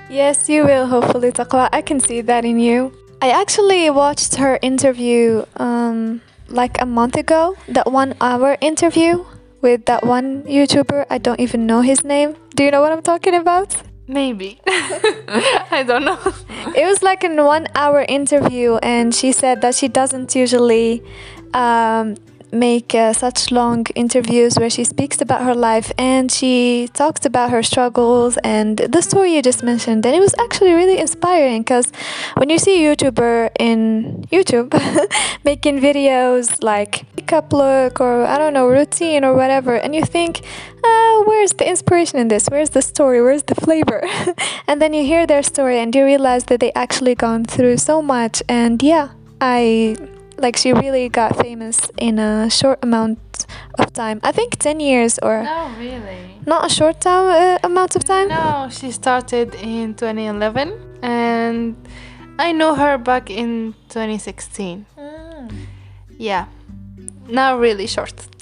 Yes, 0.09 0.50
you 0.50 0.65
will, 0.65 0.88
hopefully, 0.88 1.31
Taqwa. 1.31 1.69
I 1.71 1.81
can 1.81 2.01
see 2.01 2.19
that 2.19 2.43
in 2.43 2.59
you. 2.59 2.91
I 3.21 3.29
actually 3.29 3.89
watched 3.89 4.35
her 4.35 4.59
interview 4.61 5.45
um, 5.55 6.19
like 6.51 6.81
a 6.81 6.86
month 6.86 7.15
ago, 7.15 7.55
that 7.67 7.91
one 7.91 8.15
hour 8.22 8.58
interview 8.62 9.25
with 9.62 9.86
that 9.86 10.05
one 10.05 10.43
YouTuber. 10.43 11.05
I 11.10 11.17
don't 11.17 11.39
even 11.39 11.65
know 11.65 11.81
his 11.81 12.03
name. 12.03 12.36
Do 12.55 12.63
you 12.63 12.72
know 12.72 12.81
what 12.81 12.91
I'm 12.91 13.01
talking 13.01 13.36
about? 13.36 13.75
Maybe. 14.08 14.60
I 14.67 15.84
don't 15.88 16.03
know. 16.03 16.20
It 16.75 16.86
was 16.86 17.01
like 17.01 17.24
a 17.24 17.29
one 17.43 17.67
hour 17.75 18.05
interview, 18.08 18.75
and 18.77 19.15
she 19.15 19.32
said 19.32 19.62
that 19.62 19.75
she 19.75 19.88
doesn't 19.88 20.36
usually 20.36 21.04
um, 21.54 22.15
make 22.51 22.93
uh, 22.93 23.13
such 23.13 23.51
long 23.51 23.85
interviews 23.95 24.57
where 24.57 24.69
she 24.69 24.83
speaks 24.83 25.21
about 25.21 25.41
her 25.43 25.55
life 25.55 25.91
and 25.97 26.31
she 26.31 26.89
talks 26.93 27.25
about 27.25 27.49
her 27.49 27.63
struggles 27.63 28.37
and 28.43 28.77
the 28.77 29.01
story 29.01 29.35
you 29.35 29.41
just 29.41 29.63
mentioned. 29.63 30.05
And 30.05 30.15
it 30.15 30.19
was 30.19 30.35
actually 30.39 30.73
really 30.73 30.97
inspiring 30.99 31.61
because 31.61 31.91
when 32.35 32.49
you 32.49 32.59
see 32.59 32.85
a 32.85 32.95
YouTuber 32.95 33.51
in 33.59 34.25
YouTube 34.31 34.71
making 35.43 35.79
videos 35.79 36.63
like 36.63 37.05
makeup 37.15 37.53
look 37.53 37.99
or 38.01 38.25
I 38.25 38.37
don't 38.37 38.53
know, 38.53 38.67
routine 38.67 39.23
or 39.23 39.33
whatever, 39.33 39.75
and 39.75 39.95
you 39.95 40.03
think, 40.03 40.41
uh, 40.83 41.23
where's 41.23 41.53
the 41.53 41.67
inspiration 41.67 42.19
in 42.19 42.27
this? 42.27 42.47
Where's 42.47 42.71
the 42.71 42.81
story? 42.81 43.21
Where's 43.21 43.43
the 43.43 43.55
flavor? 43.55 44.03
and 44.67 44.81
then 44.81 44.93
you 44.93 45.03
hear 45.03 45.25
their 45.25 45.43
story 45.43 45.79
and 45.79 45.95
you 45.95 46.03
realize 46.03 46.45
that 46.45 46.59
they 46.59 46.71
actually 46.73 47.15
gone 47.15 47.45
through 47.45 47.77
so 47.77 48.01
much. 48.01 48.43
And 48.49 48.81
yeah, 48.81 49.09
I 49.39 49.95
like 50.41 50.58
she 50.58 50.73
really 50.73 51.10
got 51.10 51.36
famous 51.38 51.89
in 51.97 52.19
a 52.19 52.49
short 52.49 52.80
amount 52.84 53.19
of 53.80 53.93
time. 53.93 54.19
I 54.23 54.32
think 54.32 54.58
10 54.58 54.80
years 54.80 55.19
or 55.19 55.43
No, 55.43 55.71
really. 55.80 56.39
not 56.45 56.65
a 56.65 56.69
short 56.69 56.99
time, 57.01 57.27
uh, 57.27 57.58
amount 57.63 57.95
of 57.95 58.04
time. 58.04 58.27
No, 58.30 58.67
she 58.71 58.91
started 58.91 59.56
in 59.56 59.93
2011 59.95 60.73
and 61.01 61.75
I 62.39 62.51
know 62.51 62.75
her 62.75 62.97
back 62.97 63.30
in 63.30 63.73
2016. 63.89 64.86
Yeah. 66.17 66.45
Not 67.27 67.60
really 67.60 67.88
short. 67.88 68.13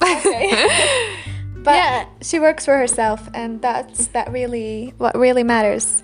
But 1.62 1.74
yeah. 1.74 2.06
she 2.22 2.40
works 2.40 2.64
for 2.64 2.74
herself 2.76 3.28
and 3.34 3.60
that's 3.60 4.06
that 4.08 4.32
really 4.32 4.94
what 4.96 5.14
really 5.14 5.44
matters. 5.44 6.02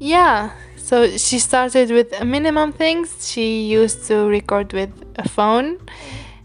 Yeah, 0.00 0.50
so 0.86 0.94
she 1.16 1.38
started 1.38 1.90
with 1.90 2.08
minimum 2.24 2.72
things. 2.72 3.28
She 3.30 3.46
used 3.80 4.06
to 4.08 4.14
record 4.38 4.72
with 4.72 4.92
a 5.16 5.28
phone, 5.28 5.78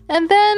and 0.09 0.27
then 0.29 0.57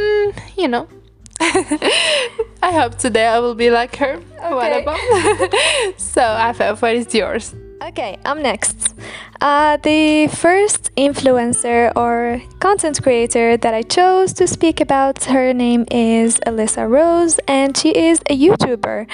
you 0.58 0.68
know. 0.74 0.88
I 1.42 2.72
hope 2.80 2.98
today 2.98 3.28
I 3.28 3.40
will 3.40 3.56
be 3.56 3.70
like 3.70 3.96
her. 3.98 4.16
What 4.40 4.72
Okay. 4.72 4.82
about? 4.84 5.00
so, 6.16 6.22
Afaf, 6.22 6.82
what 6.82 6.96
is 6.96 7.14
yours? 7.14 7.54
Okay, 7.90 8.18
I'm 8.24 8.42
next. 8.42 8.96
Uh, 9.44 9.76
the 9.84 10.26
first 10.28 10.90
influencer 10.96 11.92
or 11.98 12.42
content 12.62 13.04
creator 13.04 13.58
that 13.58 13.74
I 13.74 13.82
chose 13.82 14.32
to 14.40 14.48
speak 14.48 14.80
about, 14.80 15.26
her 15.26 15.54
name 15.54 15.84
is 15.92 16.40
Alyssa 16.48 16.90
Rose, 16.90 17.42
and 17.46 17.76
she 17.76 17.90
is 17.90 18.22
a 18.30 18.40
YouTuber. 18.40 19.06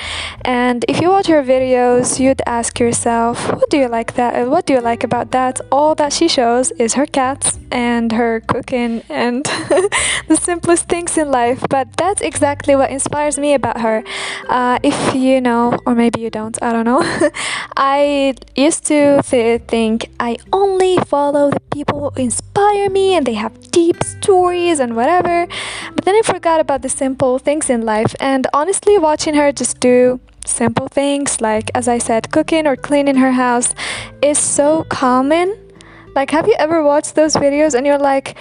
And 0.45 0.85
if 0.87 1.01
you 1.01 1.09
watch 1.09 1.25
her 1.25 1.41
videos, 1.41 2.19
you'd 2.19 2.43
ask 2.45 2.79
yourself, 2.79 3.51
what 3.51 3.71
do 3.71 3.77
you 3.79 3.87
like 3.87 4.13
that? 4.13 4.35
uh, 4.35 4.47
What 4.47 4.67
do 4.67 4.73
you 4.73 4.81
like 4.81 5.03
about 5.03 5.31
that? 5.31 5.61
All 5.71 5.95
that 5.95 6.13
she 6.13 6.27
shows 6.27 6.69
is 6.77 6.93
her 6.93 7.07
cats 7.07 7.57
and 7.71 8.11
her 8.11 8.41
cooking 8.41 9.01
and 9.09 9.43
the 10.27 10.37
simplest 10.39 10.87
things 10.87 11.17
in 11.17 11.31
life. 11.31 11.65
But 11.71 11.97
that's 11.97 12.21
exactly 12.21 12.75
what 12.75 12.91
inspires 12.91 13.39
me 13.39 13.55
about 13.55 13.81
her. 13.81 14.03
Uh, 14.47 14.77
if 14.83 15.15
you 15.15 15.41
know, 15.41 15.79
or 15.87 15.95
maybe 15.95 16.21
you 16.21 16.29
don't, 16.29 16.55
I 16.61 16.71
don't 16.71 16.85
know. 16.85 17.01
I 17.77 18.35
used 18.55 18.85
to 18.85 19.23
th- 19.23 19.61
think 19.67 20.09
I 20.19 20.37
only 20.51 20.97
follow 20.97 21.49
the 21.51 21.61
people 21.71 21.99
who 21.99 22.21
inspire 22.21 22.89
me 22.89 23.15
and 23.15 23.25
they 23.25 23.35
have 23.35 23.71
deep 23.71 24.03
stories 24.03 24.79
and 24.79 24.95
whatever. 24.95 25.47
But 25.95 26.05
then 26.05 26.15
I 26.15 26.21
forgot 26.23 26.59
about 26.59 26.81
the 26.81 26.89
simple 26.89 27.39
things 27.39 27.69
in 27.69 27.85
life. 27.85 28.15
And 28.19 28.45
honestly, 28.53 28.97
watching 28.97 29.35
her 29.35 29.51
just 29.51 29.79
do 29.79 30.19
simple 30.45 30.87
things 30.87 31.39
like, 31.41 31.71
as 31.73 31.87
I 31.87 31.99
said, 31.99 32.31
cooking 32.31 32.67
or 32.67 32.75
cleaning 32.75 33.17
her 33.17 33.31
house 33.31 33.73
is 34.21 34.37
so 34.37 34.83
common. 34.89 35.57
Like, 36.15 36.31
have 36.31 36.47
you 36.47 36.55
ever 36.59 36.83
watched 36.83 37.15
those 37.15 37.35
videos 37.35 37.73
and 37.73 37.85
you're 37.85 37.99
like, 37.99 38.35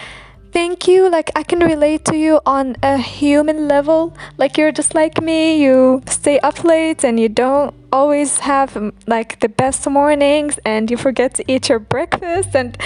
thank 0.51 0.89
you 0.89 1.11
like 1.11 1.31
i 1.37 1.43
can 1.43 1.61
relate 1.61 2.07
to 2.07 2.17
you 2.17 2.41
on 2.47 2.75
a 2.83 2.97
human 2.97 3.69
level 3.69 4.17
like 4.39 4.57
you're 4.57 4.73
just 4.73 4.95
like 4.95 5.21
me 5.21 5.63
you 5.63 6.03
stay 6.07 6.39
up 6.41 6.65
late 6.65 7.05
and 7.05 7.21
you 7.21 7.29
don't 7.29 7.75
always 7.93 8.41
have 8.41 8.77
um, 8.77 8.93
like 9.07 9.41
the 9.41 9.49
best 9.49 9.89
mornings 9.89 10.59
and 10.65 10.91
you 10.91 10.97
forget 10.97 11.35
to 11.35 11.45
eat 11.49 11.69
your 11.69 11.79
breakfast 11.79 12.55
and 12.55 12.77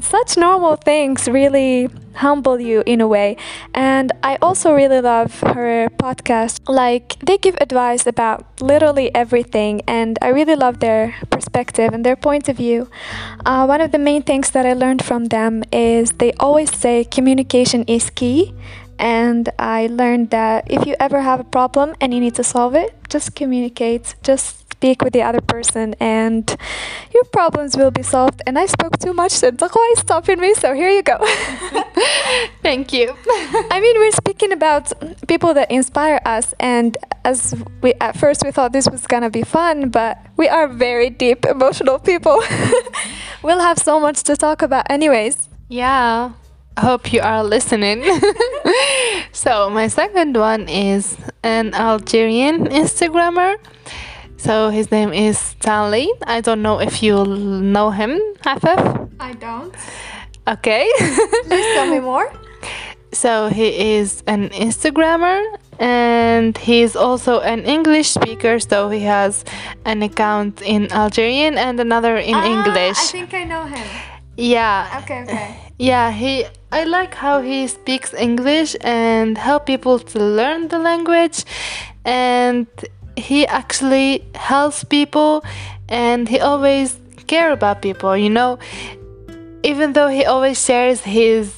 such 0.00 0.36
normal 0.36 0.76
things 0.76 1.28
really 1.28 1.88
humble 2.14 2.58
you 2.58 2.82
in 2.86 3.00
a 3.00 3.06
way. 3.06 3.36
And 3.74 4.12
i 4.22 4.38
also 4.40 4.72
really 4.72 5.00
love 5.00 5.40
her 5.40 5.88
podcast. 5.98 6.60
Like 6.68 7.16
they 7.20 7.38
give 7.38 7.56
advice 7.60 8.06
about 8.06 8.44
literally 8.60 9.14
everything 9.14 9.82
and 9.86 10.18
i 10.22 10.28
really 10.28 10.56
love 10.56 10.80
their 10.80 11.14
perspective 11.30 11.92
and 11.92 12.04
their 12.04 12.16
point 12.16 12.48
of 12.48 12.56
view. 12.56 12.88
Uh, 13.44 13.64
one 13.66 13.80
of 13.80 13.92
the 13.92 13.98
main 13.98 14.22
things 14.22 14.50
that 14.50 14.64
i 14.64 14.72
learned 14.72 15.04
from 15.04 15.26
them 15.26 15.62
is 15.72 16.12
they 16.12 16.32
always 16.34 16.74
say 16.74 17.04
communication 17.04 17.84
is 17.84 18.10
key. 18.10 18.54
And 18.98 19.50
I 19.58 19.88
learned 19.88 20.30
that 20.30 20.70
if 20.70 20.86
you 20.86 20.96
ever 20.98 21.20
have 21.20 21.40
a 21.40 21.44
problem 21.44 21.94
and 22.00 22.14
you 22.14 22.20
need 22.20 22.34
to 22.36 22.44
solve 22.44 22.74
it, 22.74 22.94
just 23.16 23.34
communicate, 23.34 24.14
just 24.22 24.46
speak 24.76 25.00
with 25.02 25.14
the 25.14 25.22
other 25.22 25.40
person 25.40 25.94
and 26.00 26.44
your 27.14 27.24
problems 27.38 27.74
will 27.78 27.90
be 27.90 28.02
solved. 28.02 28.42
And 28.46 28.58
I 28.58 28.66
spoke 28.66 28.98
too 28.98 29.14
much, 29.14 29.32
so 29.32 29.50
Taqwa 29.50 29.84
is 29.92 30.00
stopping 30.00 30.38
me, 30.38 30.52
so 30.52 30.74
here 30.74 30.90
you 30.90 31.02
go. 31.02 31.18
Thank 32.62 32.92
you. 32.92 33.06
I 33.74 33.78
mean, 33.84 33.96
we're 34.02 34.18
speaking 34.24 34.52
about 34.52 34.84
people 35.32 35.54
that 35.54 35.70
inspire 35.70 36.20
us, 36.26 36.46
and 36.60 36.90
as 37.24 37.38
we 37.82 37.94
at 38.06 38.12
first 38.22 38.44
we 38.44 38.50
thought 38.52 38.70
this 38.72 38.88
was 38.94 39.06
gonna 39.12 39.30
be 39.30 39.44
fun, 39.58 39.88
but 39.88 40.14
we 40.36 40.46
are 40.56 40.68
very 40.68 41.08
deep 41.08 41.46
emotional 41.46 41.98
people. 41.98 42.36
we'll 43.42 43.64
have 43.70 43.78
so 43.78 43.98
much 43.98 44.18
to 44.24 44.36
talk 44.36 44.60
about, 44.60 44.84
anyways. 44.90 45.48
Yeah. 45.68 46.32
Hope 46.78 47.12
you 47.12 47.20
are 47.20 47.42
listening. 47.42 48.04
so, 49.32 49.70
my 49.70 49.88
second 49.88 50.36
one 50.36 50.68
is 50.68 51.16
an 51.42 51.74
Algerian 51.74 52.66
Instagrammer. 52.66 53.56
So, 54.36 54.68
his 54.68 54.90
name 54.90 55.12
is 55.12 55.38
Stanley. 55.38 56.10
I 56.26 56.40
don't 56.40 56.62
know 56.62 56.78
if 56.80 57.02
you 57.02 57.24
know 57.24 57.90
him, 57.90 58.20
Afaf. 58.44 59.10
I 59.18 59.32
don't. 59.32 59.74
Okay. 60.46 60.90
Please 60.98 61.74
tell 61.74 61.86
me 61.86 62.00
more. 62.00 62.30
So 63.12 63.48
he 63.48 63.96
is 63.96 64.22
an 64.26 64.50
Instagrammer 64.50 65.42
and 65.78 66.56
he's 66.58 66.94
also 66.94 67.40
an 67.40 67.64
English 67.64 68.10
speaker. 68.10 68.58
So 68.60 68.90
he 68.90 69.00
has 69.00 69.44
an 69.86 70.02
account 70.02 70.60
in 70.60 70.92
Algerian 70.92 71.56
and 71.56 71.80
another 71.80 72.18
in 72.18 72.36
English. 72.36 72.98
Ah, 72.98 73.08
I 73.08 73.12
think 73.12 73.32
I 73.32 73.44
know 73.44 73.64
him. 73.64 73.86
yeah. 74.36 75.00
Okay, 75.02 75.22
okay. 75.22 75.56
Yeah, 75.78 76.10
he 76.10 76.44
I 76.76 76.84
like 76.84 77.14
how 77.14 77.40
he 77.40 77.66
speaks 77.68 78.12
English 78.12 78.76
and 78.82 79.38
help 79.38 79.64
people 79.64 79.98
to 79.98 80.18
learn 80.18 80.68
the 80.68 80.78
language 80.78 81.42
and 82.04 82.66
he 83.16 83.46
actually 83.46 84.22
helps 84.34 84.84
people 84.84 85.42
and 85.88 86.28
he 86.28 86.38
always 86.38 86.98
care 87.28 87.50
about 87.50 87.80
people, 87.80 88.14
you 88.14 88.28
know. 88.28 88.58
Even 89.62 89.94
though 89.94 90.08
he 90.08 90.26
always 90.26 90.62
shares 90.62 91.00
his 91.00 91.54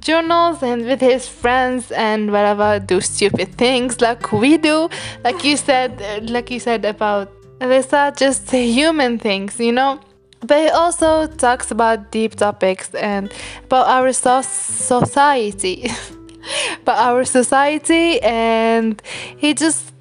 journals 0.00 0.62
and 0.62 0.84
with 0.84 1.00
his 1.00 1.26
friends 1.26 1.90
and 1.90 2.30
whatever 2.30 2.78
do 2.78 3.00
stupid 3.00 3.54
things 3.54 4.02
like 4.02 4.30
we 4.30 4.58
do 4.58 4.90
like 5.24 5.42
you 5.42 5.56
said 5.56 6.28
like 6.28 6.50
you 6.50 6.60
said 6.60 6.84
about 6.84 7.32
Alyssa 7.60 8.14
just 8.14 8.50
human 8.50 9.18
things 9.18 9.58
you 9.58 9.72
know 9.72 9.98
but 10.40 10.58
he 10.60 10.68
also 10.68 11.26
talks 11.26 11.70
about 11.70 12.10
deep 12.10 12.34
topics 12.36 12.94
and 12.94 13.32
about 13.64 13.86
our 13.86 14.12
so- 14.12 14.42
society 14.42 15.90
about 16.82 16.98
our 16.98 17.24
society 17.24 18.20
and 18.22 19.02
he 19.36 19.54
just 19.54 19.92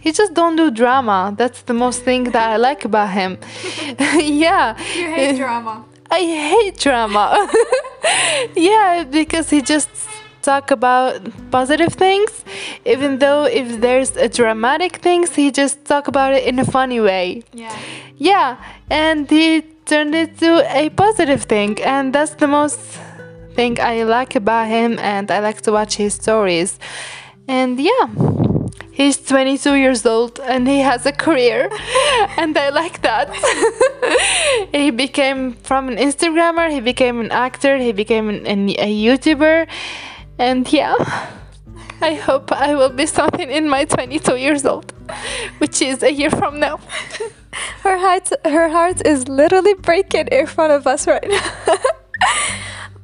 he 0.00 0.10
just 0.12 0.34
don't 0.34 0.56
do 0.56 0.70
drama 0.70 1.34
that's 1.36 1.62
the 1.62 1.74
most 1.74 2.02
thing 2.02 2.24
that 2.24 2.48
i 2.50 2.56
like 2.56 2.84
about 2.84 3.10
him 3.10 3.38
yeah 4.18 4.76
You 4.96 5.06
hate 5.14 5.36
drama. 5.36 5.84
I 6.10 6.20
hate 6.20 6.76
drama. 6.76 7.48
yeah, 8.54 9.02
because 9.10 9.48
he 9.48 9.62
just 9.62 9.88
talk 10.42 10.70
about 10.70 11.20
positive 11.50 11.92
things, 11.94 12.44
even 12.84 13.18
though 13.18 13.44
if 13.44 13.80
there's 13.80 14.16
a 14.16 14.28
dramatic 14.28 14.96
things, 14.96 15.34
he 15.34 15.50
just 15.50 15.84
talk 15.84 16.08
about 16.08 16.34
it 16.34 16.44
in 16.44 16.58
a 16.58 16.64
funny 16.64 17.00
way. 17.00 17.42
Yeah. 17.52 17.76
Yeah, 18.18 18.56
and 18.90 19.28
he 19.30 19.62
turned 19.86 20.14
it 20.14 20.38
to 20.38 20.64
a 20.76 20.90
positive 20.90 21.42
thing, 21.42 21.80
and 21.82 22.12
that's 22.12 22.34
the 22.34 22.46
most 22.46 22.78
thing 23.54 23.80
I 23.80 24.02
like 24.04 24.34
about 24.36 24.68
him, 24.68 24.98
and 24.98 25.30
I 25.30 25.40
like 25.40 25.60
to 25.62 25.72
watch 25.72 25.96
his 25.96 26.14
stories. 26.14 26.78
And 27.48 27.78
yeah, 27.80 28.06
he's 28.92 29.16
22 29.16 29.74
years 29.74 30.06
old 30.06 30.38
and 30.40 30.68
he 30.68 30.80
has 30.80 31.04
a 31.06 31.12
career, 31.12 31.68
and 32.36 32.56
I 32.56 32.68
like 32.68 33.02
that. 33.02 33.34
he 34.72 34.90
became 34.90 35.54
from 35.54 35.88
an 35.88 35.96
Instagrammer, 35.96 36.70
he 36.70 36.80
became 36.80 37.20
an 37.20 37.32
actor, 37.32 37.78
he 37.78 37.92
became 37.92 38.28
an, 38.28 38.46
an, 38.46 38.68
a 38.70 39.04
YouTuber, 39.06 39.66
and 40.42 40.70
yeah. 40.72 40.96
I 42.02 42.14
hope 42.14 42.50
I 42.50 42.74
will 42.74 42.90
be 42.90 43.06
something 43.06 43.48
in 43.48 43.68
my 43.68 43.84
22 43.84 44.36
years 44.36 44.66
old, 44.66 44.92
which 45.58 45.80
is 45.80 46.02
a 46.02 46.12
year 46.12 46.30
from 46.30 46.58
now. 46.58 46.80
Her 47.82 47.98
heart, 47.98 48.32
her 48.46 48.70
heart 48.70 49.04
is 49.06 49.28
literally 49.28 49.74
breaking 49.74 50.28
in 50.28 50.46
front 50.46 50.72
of 50.72 50.86
us 50.86 51.06
right 51.06 51.28
now. 51.28 51.50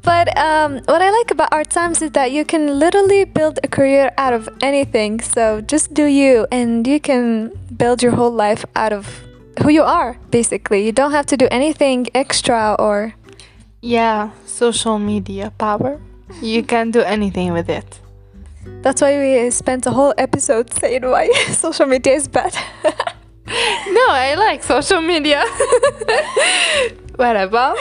but 0.03 0.27
um, 0.39 0.81
what 0.87 1.03
I 1.03 1.11
like 1.11 1.31
about 1.31 1.53
our 1.53 1.65
times 1.65 2.01
is 2.01 2.13
that 2.13 2.33
you 2.33 2.47
can 2.47 2.79
literally 2.79 3.25
build 3.25 3.59
a 3.63 3.69
career 3.69 4.11
out 4.17 4.33
of 4.33 4.49
anything. 4.63 5.21
So 5.21 5.61
just 5.61 5.93
do 5.93 6.07
you, 6.07 6.47
and 6.51 6.87
you 6.87 6.99
can 6.99 7.53
build 7.77 8.03
your 8.03 8.13
whole 8.13 8.33
life 8.33 8.65
out 8.75 8.95
of 8.95 9.23
who 9.63 9.69
you 9.69 9.83
are. 9.83 10.17
Basically, 10.31 10.87
you 10.87 10.93
don't 10.93 11.13
have 11.13 11.27
to 11.27 11.37
do 11.37 11.47
anything 11.51 12.07
extra 12.15 12.75
or. 12.79 13.15
Yeah, 13.83 14.31
social 14.47 14.99
media 14.99 15.53
power. 15.59 16.01
You 16.41 16.63
can 16.63 16.91
do 16.91 17.01
anything 17.01 17.53
with 17.53 17.69
it. 17.69 18.01
That's 18.83 19.01
why 19.01 19.19
we 19.19 19.51
spent 19.51 19.87
a 19.87 19.91
whole 19.91 20.15
episode 20.19 20.73
saying 20.73 21.03
why 21.03 21.31
social 21.53 21.87
media 21.87 22.15
is 22.15 22.29
bad. 22.29 22.57
No, 23.91 24.05
I 24.11 24.35
like 24.35 24.63
social 24.63 25.01
media. 25.01 25.43
Whatever. 27.17 27.75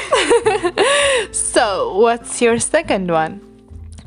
so, 1.32 1.98
what's 1.98 2.42
your 2.42 2.58
second 2.60 3.12
one? 3.12 3.42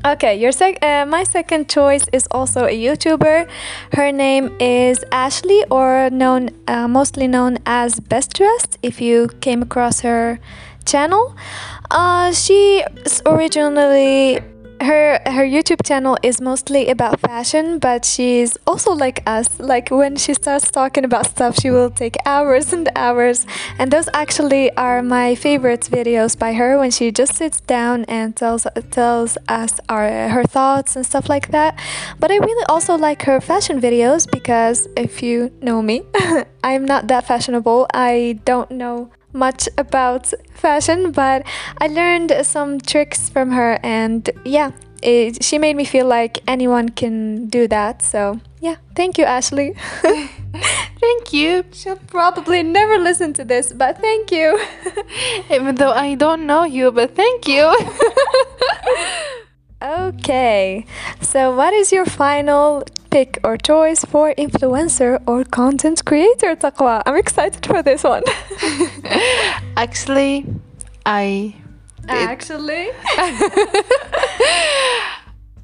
Okay, 0.03 0.35
your 0.35 0.51
sec- 0.51 0.83
uh, 0.83 1.05
my 1.05 1.23
second 1.23 1.69
choice 1.69 2.07
is 2.11 2.27
also 2.31 2.65
a 2.65 2.73
YouTuber. 2.75 3.47
Her 3.93 4.11
name 4.11 4.55
is 4.59 5.05
Ashley, 5.11 5.63
or 5.69 6.09
known 6.09 6.49
uh, 6.67 6.87
mostly 6.87 7.27
known 7.27 7.59
as 7.67 7.99
Best 7.99 8.33
Dressed. 8.33 8.79
If 8.81 8.99
you 8.99 9.27
came 9.41 9.61
across 9.61 9.99
her 9.99 10.39
channel, 10.85 11.35
uh, 11.91 12.31
she 12.33 12.83
originally 13.25 14.39
her 14.81 15.19
her 15.25 15.45
YouTube 15.45 15.85
channel 15.85 16.17
is 16.23 16.41
mostly 16.41 16.89
about 16.89 17.19
fashion, 17.19 17.79
but 17.79 18.03
she's 18.03 18.57
also 18.65 18.93
like 18.93 19.21
us. 19.27 19.59
Like 19.59 19.89
when 19.91 20.15
she 20.15 20.33
starts 20.33 20.71
talking 20.71 21.05
about 21.05 21.27
stuff, 21.27 21.55
she 21.59 21.69
will 21.69 21.89
take 21.89 22.15
hours 22.25 22.73
and 22.73 22.89
hours. 22.95 23.45
And 23.77 23.91
those 23.91 24.09
actually 24.13 24.71
are 24.77 25.01
my 25.03 25.35
favorite 25.35 25.81
videos 25.81 26.37
by 26.37 26.53
her 26.53 26.77
when 26.77 26.91
she 26.91 27.11
just 27.11 27.35
sits 27.35 27.61
down 27.61 28.05
and 28.05 28.35
tells 28.35 28.65
tells 28.89 29.37
us 29.47 29.79
our 29.89 30.29
her 30.29 30.43
thoughts 30.43 30.95
and 30.95 31.05
stuff 31.05 31.29
like 31.29 31.51
that. 31.51 31.77
But 32.19 32.31
I 32.31 32.37
really 32.37 32.65
also 32.65 32.97
like 32.97 33.23
her 33.23 33.39
fashion 33.39 33.79
videos 33.79 34.29
because 34.29 34.87
if 34.97 35.21
you 35.21 35.51
know 35.61 35.81
me, 35.81 36.03
I'm 36.63 36.85
not 36.85 37.07
that 37.07 37.27
fashionable. 37.27 37.87
I 37.93 38.39
don't 38.45 38.71
know 38.71 39.11
much 39.33 39.69
about 39.77 40.33
fashion, 40.53 41.11
but 41.11 41.45
I 41.79 41.87
learned 41.87 42.33
some 42.43 42.79
tricks 42.79 43.29
from 43.29 43.51
her, 43.51 43.79
and 43.83 44.29
yeah, 44.45 44.71
it, 45.01 45.43
she 45.43 45.57
made 45.57 45.75
me 45.75 45.85
feel 45.85 46.05
like 46.05 46.39
anyone 46.47 46.89
can 46.89 47.47
do 47.47 47.67
that. 47.67 48.01
So, 48.01 48.39
yeah, 48.59 48.75
thank 48.95 49.17
you, 49.17 49.25
Ashley. 49.25 49.75
Thank 50.99 51.33
you. 51.33 51.63
She'll 51.71 51.95
probably 51.95 52.63
never 52.63 52.97
listen 52.97 53.33
to 53.33 53.43
this, 53.43 53.73
but 53.73 53.99
thank 53.99 54.31
you. 54.31 54.59
Even 55.49 55.75
though 55.75 55.91
I 55.91 56.15
don't 56.15 56.45
know 56.45 56.63
you, 56.63 56.91
but 56.91 57.15
thank 57.15 57.47
you. 57.47 57.73
okay, 59.81 60.85
so 61.21 61.55
what 61.55 61.73
is 61.73 61.91
your 61.91 62.05
final 62.05 62.83
pick 63.11 63.37
or 63.43 63.57
choice 63.57 64.03
for 64.05 64.33
influencer 64.35 65.21
or 65.27 65.43
content 65.43 66.03
creator, 66.05 66.55
Taqwa? 66.55 67.03
I'm 67.05 67.17
excited 67.17 67.65
for 67.65 67.83
this 67.83 68.03
one. 68.03 68.23
Actually, 69.77 70.45
I 71.05 71.55
Actually, 72.07 72.89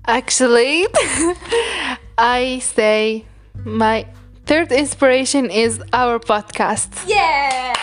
actually 0.07 0.86
I 2.17 2.60
say 2.60 3.25
my 3.63 4.05
third 4.47 4.71
inspiration 4.71 5.49
is 5.51 5.79
our 5.93 6.19
podcast. 6.19 6.89
yeah. 7.07 7.73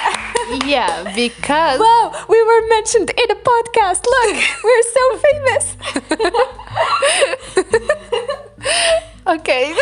Yeah, 0.66 1.12
because 1.16 1.80
Wow, 1.80 2.12
we 2.28 2.42
were 2.42 2.68
mentioned 2.68 3.10
in 3.10 3.30
a 3.30 3.34
podcast. 3.52 4.04
Look, 4.04 4.36
we're 4.64 4.86
so 4.98 5.04
famous. 5.26 5.64
okay. 9.26 9.74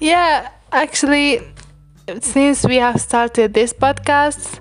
yeah, 0.00 0.48
actually, 0.72 1.42
since 2.20 2.64
we 2.64 2.76
have 2.76 3.00
started 3.00 3.54
this 3.54 3.72
podcast, 3.72 4.58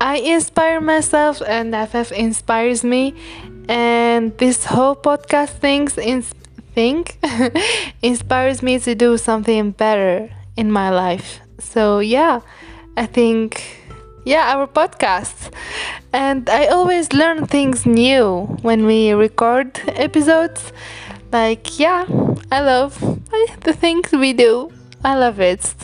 I 0.00 0.16
inspire 0.18 0.80
myself 0.80 1.40
and 1.46 1.72
Afaf 1.72 2.12
inspires 2.12 2.84
me, 2.84 3.14
and 3.68 4.36
this 4.38 4.66
whole 4.66 4.96
podcast 4.96 5.50
things 5.58 5.96
ins- 5.96 6.34
thing 6.74 7.06
inspires 8.02 8.62
me 8.62 8.78
to 8.80 8.94
do 8.94 9.18
something 9.18 9.70
better 9.72 10.30
in 10.56 10.70
my 10.70 10.90
life. 10.90 11.40
So 11.58 12.00
yeah, 12.00 12.40
I 12.96 13.06
think 13.06 13.82
yeah, 14.24 14.54
our 14.54 14.66
podcast. 14.66 15.52
And 16.12 16.48
I 16.48 16.66
always 16.66 17.12
learn 17.12 17.46
things 17.46 17.86
new 17.86 18.42
when 18.62 18.86
we 18.86 19.12
record 19.12 19.80
episodes. 19.88 20.72
Like, 21.32 21.78
yeah, 21.78 22.04
I 22.50 22.60
love 22.60 23.00
the 23.60 23.72
things 23.72 24.12
we 24.12 24.32
do. 24.32 24.70
I 25.04 25.16
love 25.16 25.40
it. 25.40 25.74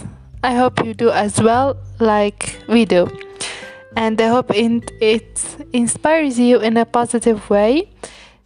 I 0.42 0.54
hope 0.54 0.84
you 0.84 0.94
do 0.94 1.10
as 1.10 1.40
well, 1.40 1.76
like 1.98 2.60
we 2.68 2.84
do. 2.84 3.08
And 3.96 4.20
I 4.20 4.28
hope 4.28 4.52
it, 4.54 4.92
it 5.00 5.56
inspires 5.72 6.38
you 6.38 6.60
in 6.60 6.76
a 6.76 6.84
positive 6.84 7.50
way. 7.50 7.90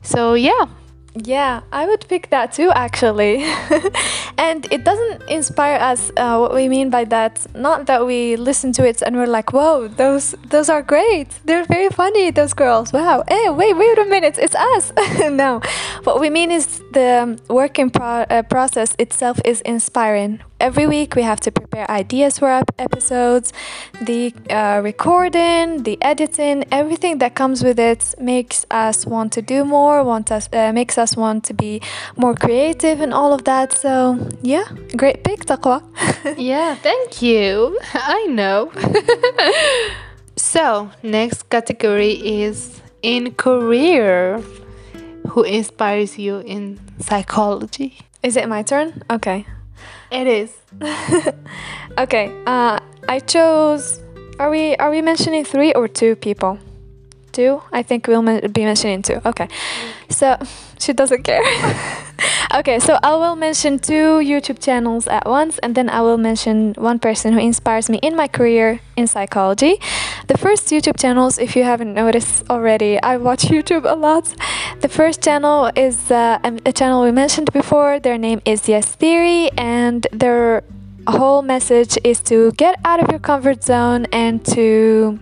So, 0.01 0.35
yeah. 0.35 0.67
Yeah, 1.15 1.61
I 1.71 1.87
would 1.87 2.07
pick 2.09 2.31
that 2.31 2.53
too, 2.53 2.71
actually. 2.75 3.45
and 4.39 4.67
it 4.73 4.83
doesn't 4.83 5.23
inspire 5.29 5.79
us. 5.79 6.11
Uh, 6.17 6.39
what 6.39 6.55
we 6.55 6.69
mean 6.69 6.89
by 6.89 7.05
that, 7.05 7.47
not 7.55 7.87
that 7.87 8.07
we 8.07 8.37
listen 8.37 8.73
to 8.73 8.87
it 8.87 9.03
and 9.03 9.17
we're 9.17 9.27
like, 9.27 9.53
"Whoa, 9.53 9.89
those 9.89 10.35
those 10.49 10.71
are 10.71 10.81
great. 10.81 11.29
They're 11.45 11.65
very 11.65 11.91
funny. 11.91 12.31
Those 12.31 12.55
girls. 12.55 12.95
Wow. 12.95 13.25
Hey, 13.29 13.51
wait, 13.51 13.77
wait 13.77 13.99
a 13.99 14.07
minute. 14.07 14.39
It's 14.39 14.55
us." 14.55 14.93
no, 15.31 15.61
what 16.05 16.19
we 16.19 16.31
mean 16.31 16.51
is 16.51 16.81
the 16.93 17.39
working 17.49 17.91
pro- 17.91 18.25
uh, 18.31 18.43
process 18.43 18.97
itself 18.99 19.39
is 19.45 19.61
inspiring 19.63 20.41
every 20.63 20.87
week 20.87 21.17
we 21.17 21.23
have 21.23 21.41
to 21.41 21.51
prepare 21.51 21.91
ideas 21.91 22.39
for 22.39 22.49
our 22.49 22.63
episodes. 22.79 23.53
The 24.01 24.33
uh, 24.49 24.81
recording 24.83 25.83
the 25.83 25.99
editing 26.01 26.65
everything 26.71 27.19
that 27.19 27.35
comes 27.35 27.65
with 27.65 27.79
it 27.79 28.15
makes 28.19 28.65
us 28.71 29.05
want 29.05 29.33
to 29.33 29.43
do 29.43 29.65
more 29.65 30.05
want 30.05 30.31
us 30.31 30.49
uh, 30.53 30.73
makes 30.73 30.97
us 30.97 31.17
want 31.17 31.45
to 31.45 31.55
be 31.55 31.83
more 32.17 32.35
creative 32.35 33.01
and 33.01 33.13
all 33.13 33.35
of 33.35 33.43
that. 33.45 33.73
So 33.73 33.93
yeah 34.43 34.65
great 34.97 35.25
pick 35.25 35.41
taqwa. 35.45 35.83
Yeah 36.39 36.77
thank 36.77 37.21
you. 37.21 37.79
I 37.95 38.27
know. 38.27 38.71
So 40.37 40.91
next 41.03 41.51
category 41.51 42.15
is 42.43 42.81
in 43.03 43.35
career. 43.35 44.43
Who 45.29 45.43
inspires 45.45 46.19
you 46.19 46.39
in 46.39 46.81
psychology? 46.99 47.99
Is 48.23 48.37
it 48.37 48.49
my 48.49 48.63
turn? 48.63 49.03
Okay 49.11 49.47
it 50.13 50.27
is. 50.27 50.55
okay. 51.99 52.31
Uh, 52.47 52.79
I 53.09 53.19
chose. 53.21 54.01
Are 54.39 54.51
we 54.51 54.77
are 54.77 54.91
we 54.91 55.03
mentioning 55.03 55.45
three 55.45 55.73
or 55.73 55.89
two 55.89 56.17
people? 56.17 56.59
Two. 57.33 57.63
I 57.73 57.83
think 57.83 58.07
we'll 58.07 58.23
be 58.23 58.65
mentioning 58.65 59.03
two. 59.03 59.21
Okay. 59.25 59.49
So 60.11 60.37
she 60.79 60.93
doesn't 60.93 61.23
care. 61.23 61.43
okay. 62.55 62.79
So 62.79 62.99
I 63.03 63.15
will 63.17 63.37
mention 63.37 63.79
two 63.79 64.21
YouTube 64.21 64.59
channels 64.61 65.07
at 65.07 65.27
once, 65.27 65.59
and 65.59 65.75
then 65.75 65.89
I 65.89 66.01
will 66.03 66.19
mention 66.19 66.75
one 66.75 66.99
person 66.99 67.33
who 67.33 67.39
inspires 67.39 67.89
me 67.91 67.99
in 68.03 68.17
my 68.17 68.29
career 68.29 68.81
in 68.97 69.07
psychology. 69.07 69.77
The 70.29 70.39
first 70.39 70.69
YouTube 70.69 70.99
channels, 70.99 71.39
if 71.39 71.57
you 71.57 71.65
haven't 71.65 71.95
noticed 71.95 72.49
already, 72.51 73.01
I 73.03 73.17
watch 73.17 73.43
YouTube 73.55 73.91
a 73.91 73.97
lot. 73.97 74.35
The 74.81 74.89
first 74.89 75.23
channel 75.23 75.71
is 75.77 76.11
uh, 76.11 76.39
a 76.65 76.73
channel 76.73 77.03
we 77.03 77.13
mentioned 77.13 77.53
before. 77.53 77.99
Their 78.01 78.19
name 78.19 78.41
is 78.45 78.69
Yes 78.69 78.95
Theory, 78.95 79.51
and 79.57 80.07
their 80.13 80.65
whole 81.07 81.43
message 81.43 81.99
is 82.05 82.21
to 82.21 82.53
get 82.53 82.79
out 82.85 83.03
of 83.03 83.11
your 83.11 83.19
comfort 83.19 83.65
zone 83.65 84.07
and 84.13 84.45
to 84.47 85.19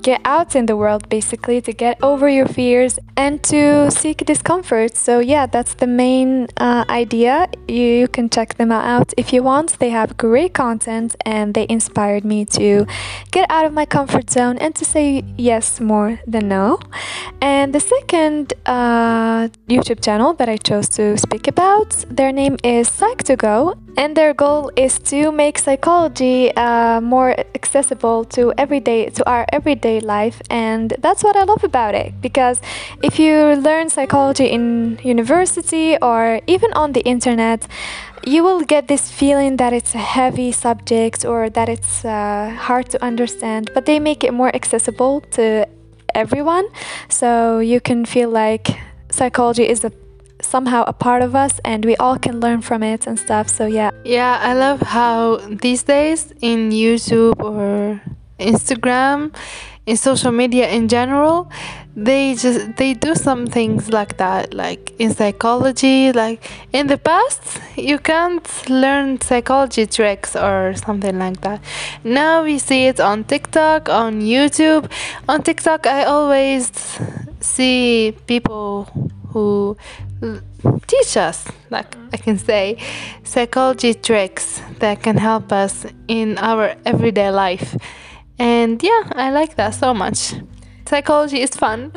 get 0.00 0.20
out 0.24 0.54
in 0.54 0.66
the 0.66 0.76
world 0.76 1.08
basically 1.08 1.60
to 1.60 1.72
get 1.72 1.98
over 2.02 2.28
your 2.28 2.46
fears 2.46 2.98
and 3.16 3.42
to 3.44 3.90
seek 3.90 4.24
discomfort. 4.24 4.96
So 4.96 5.18
yeah 5.18 5.46
that's 5.46 5.74
the 5.74 5.86
main 5.86 6.48
uh, 6.56 6.84
idea. 6.88 7.48
You, 7.68 7.82
you, 8.02 8.08
can 8.08 8.28
check 8.30 8.56
them 8.56 8.70
out 8.70 9.12
if 9.16 9.32
you 9.32 9.42
want. 9.42 9.78
They 9.78 9.90
have 9.90 10.16
great 10.16 10.54
content 10.54 11.16
and 11.24 11.54
they 11.54 11.66
inspired 11.68 12.24
me 12.24 12.44
to 12.46 12.86
get 13.30 13.50
out 13.50 13.64
of 13.64 13.72
my 13.72 13.86
comfort 13.86 14.30
zone 14.30 14.58
and 14.58 14.74
to 14.76 14.84
say 14.84 15.24
yes 15.36 15.80
more 15.80 16.20
than 16.26 16.48
no. 16.48 16.78
And 17.40 17.74
the 17.74 17.80
second 17.80 18.54
uh, 18.66 19.48
youtube 19.68 20.02
channel 20.02 20.34
that 20.34 20.48
i 20.48 20.56
chose 20.56 20.88
to 20.88 21.16
speak 21.16 21.48
about 21.48 21.90
their 22.08 22.32
name 22.32 22.56
is 22.62 22.88
psych2go 22.88 23.76
and 23.96 24.16
their 24.16 24.32
goal 24.32 24.70
is 24.76 24.98
to 24.98 25.32
make 25.32 25.58
psychology 25.58 26.54
uh, 26.56 27.00
more 27.00 27.34
accessible 27.54 28.24
to 28.24 28.52
everyday 28.56 29.08
to 29.10 29.28
our 29.28 29.44
everyday 29.52 29.71
life 30.02 30.40
and 30.50 30.94
that's 30.98 31.22
what 31.24 31.36
i 31.36 31.44
love 31.44 31.64
about 31.64 31.94
it 31.94 32.12
because 32.20 32.60
if 33.02 33.18
you 33.18 33.54
learn 33.54 33.88
psychology 33.88 34.46
in 34.46 34.98
university 35.02 35.96
or 36.00 36.40
even 36.46 36.72
on 36.74 36.92
the 36.92 37.00
internet 37.00 37.66
you 38.24 38.44
will 38.44 38.60
get 38.60 38.86
this 38.88 39.10
feeling 39.10 39.56
that 39.56 39.72
it's 39.72 39.94
a 39.94 39.98
heavy 39.98 40.52
subject 40.52 41.24
or 41.24 41.50
that 41.50 41.68
it's 41.68 42.04
uh, 42.04 42.54
hard 42.58 42.88
to 42.88 43.02
understand 43.02 43.70
but 43.74 43.86
they 43.86 43.98
make 43.98 44.22
it 44.22 44.32
more 44.32 44.54
accessible 44.54 45.20
to 45.20 45.66
everyone 46.14 46.66
so 47.08 47.58
you 47.58 47.80
can 47.80 48.04
feel 48.04 48.30
like 48.30 48.78
psychology 49.10 49.68
is 49.68 49.84
a 49.84 49.92
somehow 50.44 50.84
a 50.86 50.92
part 50.92 51.22
of 51.22 51.34
us 51.34 51.60
and 51.64 51.84
we 51.84 51.96
all 51.96 52.18
can 52.18 52.40
learn 52.40 52.60
from 52.60 52.82
it 52.82 53.06
and 53.06 53.18
stuff. 53.18 53.48
So, 53.48 53.66
yeah. 53.66 53.90
Yeah, 54.04 54.38
I 54.42 54.54
love 54.54 54.80
how 54.80 55.36
these 55.36 55.82
days 55.82 56.32
in 56.40 56.70
YouTube 56.70 57.40
or 57.42 58.00
Instagram, 58.42 59.34
in 59.86 59.96
social 59.96 60.32
media 60.32 60.68
in 60.68 60.88
general, 60.88 61.50
they 61.94 62.34
just 62.34 62.76
they 62.76 62.94
do 62.94 63.14
some 63.14 63.46
things 63.46 63.90
like 63.92 64.16
that 64.16 64.54
like 64.54 64.94
in 64.98 65.12
psychology 65.12 66.10
like 66.10 66.42
in 66.72 66.86
the 66.86 66.96
past 66.96 67.60
you 67.76 67.98
can't 67.98 68.48
learn 68.70 69.20
psychology 69.20 69.84
tricks 69.84 70.34
or 70.34 70.72
something 70.74 71.18
like 71.18 71.38
that 71.42 71.60
now 72.02 72.42
we 72.42 72.58
see 72.58 72.86
it 72.86 72.98
on 72.98 73.22
tiktok 73.24 73.90
on 73.90 74.22
youtube 74.22 74.90
on 75.28 75.42
tiktok 75.42 75.86
i 75.86 76.04
always 76.04 76.72
see 77.40 78.16
people 78.26 78.88
who 79.28 79.76
teach 80.86 81.16
us, 81.16 81.48
like 81.70 81.96
I 82.12 82.16
can 82.16 82.38
say, 82.38 82.78
psychology 83.24 83.94
tricks 83.94 84.62
that 84.78 85.02
can 85.02 85.16
help 85.16 85.52
us 85.52 85.86
in 86.08 86.38
our 86.38 86.74
everyday 86.84 87.30
life. 87.30 87.76
And 88.38 88.82
yeah, 88.82 89.02
I 89.12 89.30
like 89.30 89.56
that 89.56 89.74
so 89.74 89.94
much. 89.94 90.34
Psychology 90.86 91.40
is 91.40 91.50
fun. 91.50 91.92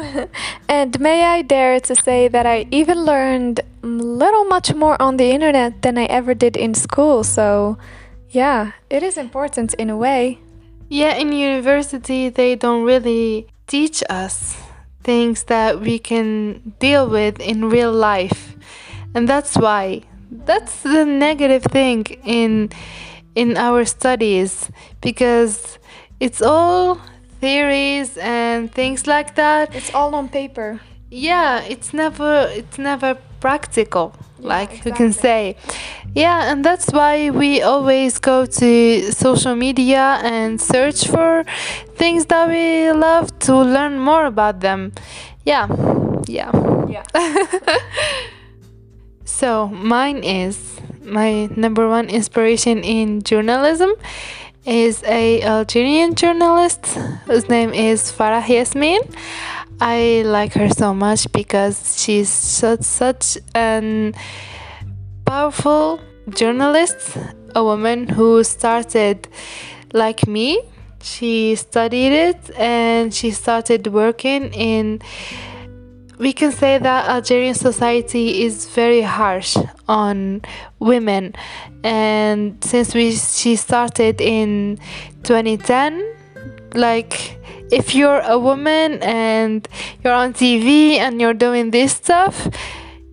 and 0.70 1.00
may 1.00 1.24
I 1.24 1.42
dare 1.42 1.80
to 1.82 1.96
say 1.96 2.28
that 2.28 2.46
I 2.46 2.68
even 2.72 3.04
learned 3.04 3.62
little 3.82 4.46
much 4.46 4.74
more 4.74 5.02
on 5.02 5.18
the 5.18 5.32
internet 5.32 5.82
than 5.82 5.98
I 5.98 6.06
ever 6.06 6.34
did 6.34 6.56
in 6.56 6.74
school. 6.74 7.24
So, 7.24 7.78
yeah, 8.30 8.72
it 8.90 9.04
is 9.04 9.18
important 9.18 9.74
in 9.76 9.90
a 9.90 9.98
way. 9.98 10.40
Yeah, 10.90 11.16
in 11.16 11.32
university, 11.32 12.30
they 12.30 12.56
don't 12.56 12.84
really 12.84 13.48
teach 13.68 14.04
us 14.10 14.56
things 15.04 15.44
that 15.44 15.80
we 15.80 16.00
can 16.00 16.74
deal 16.80 17.10
with 17.10 17.40
in 17.40 17.70
real 17.70 17.92
life 17.92 18.56
and 19.16 19.30
that's 19.30 19.56
why 19.56 20.02
that's 20.46 20.82
the 20.84 21.06
negative 21.06 21.64
thing 21.64 22.04
in 22.24 22.70
in 23.34 23.56
our 23.58 23.86
studies 23.86 24.70
because 25.02 25.80
it's 26.20 26.42
all 26.42 27.00
theories 27.40 28.18
and 28.18 28.72
things 28.72 29.08
like 29.08 29.36
that. 29.36 29.76
It's 29.76 29.94
all 29.94 30.16
on 30.16 30.30
paper. 30.30 30.80
Yeah 31.10 31.62
it's 31.62 31.94
never 31.94 32.50
it's 32.52 32.78
never 32.78 33.18
practical 33.40 34.14
yeah, 34.40 34.48
like 34.48 34.72
exactly. 34.72 34.92
you 34.92 34.96
can 34.96 35.14
say. 35.14 35.56
Yeah 36.16 36.52
and 36.52 36.66
that's 36.66 36.92
why 36.92 37.30
we 37.30 37.62
always 37.62 38.20
go 38.20 38.46
to 38.46 39.12
social 39.12 39.56
media 39.56 40.20
and 40.24 40.60
search 40.60 41.08
for 41.08 41.46
things 41.96 42.26
that 42.28 42.50
we 42.50 42.92
love 42.92 43.38
to 43.40 43.56
learn 43.56 44.00
more 44.00 44.26
about 44.26 44.62
them. 44.62 44.92
Yeah 45.46 45.68
yeah. 46.28 46.52
Yeah. 46.88 47.04
So 49.26 49.68
mine 49.68 50.24
is 50.24 50.80
my 51.04 51.48
number 51.56 51.90
one 51.90 52.08
inspiration 52.10 52.84
in 52.84 53.22
journalism 53.22 53.92
is 54.66 55.04
a 55.04 55.42
Algerian 55.44 56.16
journalist 56.16 56.86
whose 57.26 57.48
name 57.50 57.74
is 57.74 58.12
Farah 58.12 58.48
Yasmin. 58.48 59.00
I 59.80 60.24
like 60.26 60.54
her 60.54 60.70
so 60.70 60.94
much 60.94 61.32
because 61.32 62.02
she's 62.02 62.30
such 62.30 62.82
such 62.82 63.38
an 63.54 64.16
powerful 65.26 66.00
journalist, 66.30 67.18
a 67.54 67.64
woman 67.64 68.08
who 68.08 68.44
started 68.44 69.28
like 69.94 70.28
me. 70.28 70.62
She 71.02 71.56
studied 71.56 72.14
it 72.14 72.58
and 72.58 73.14
she 73.14 73.30
started 73.32 73.88
working 73.88 74.52
in 74.54 75.02
we 76.18 76.34
can 76.34 76.52
say 76.52 76.78
that 76.78 77.10
Algerian 77.10 77.56
society 77.56 78.44
is 78.44 78.68
very 78.68 79.02
harsh 79.02 79.58
on 79.88 80.42
women. 80.80 81.34
And 81.84 82.64
since 82.64 82.94
we 82.94 83.12
she 83.12 83.56
started 83.56 84.22
in 84.22 84.80
2010 85.24 86.16
like 86.74 87.40
if 87.72 87.96
you're 87.96 88.20
a 88.20 88.38
woman 88.38 89.02
and 89.02 89.68
you're 90.04 90.14
on 90.14 90.34
TV 90.34 90.98
and 90.98 91.20
you're 91.20 91.34
doing 91.34 91.72
this 91.72 91.94
stuff, 91.94 92.48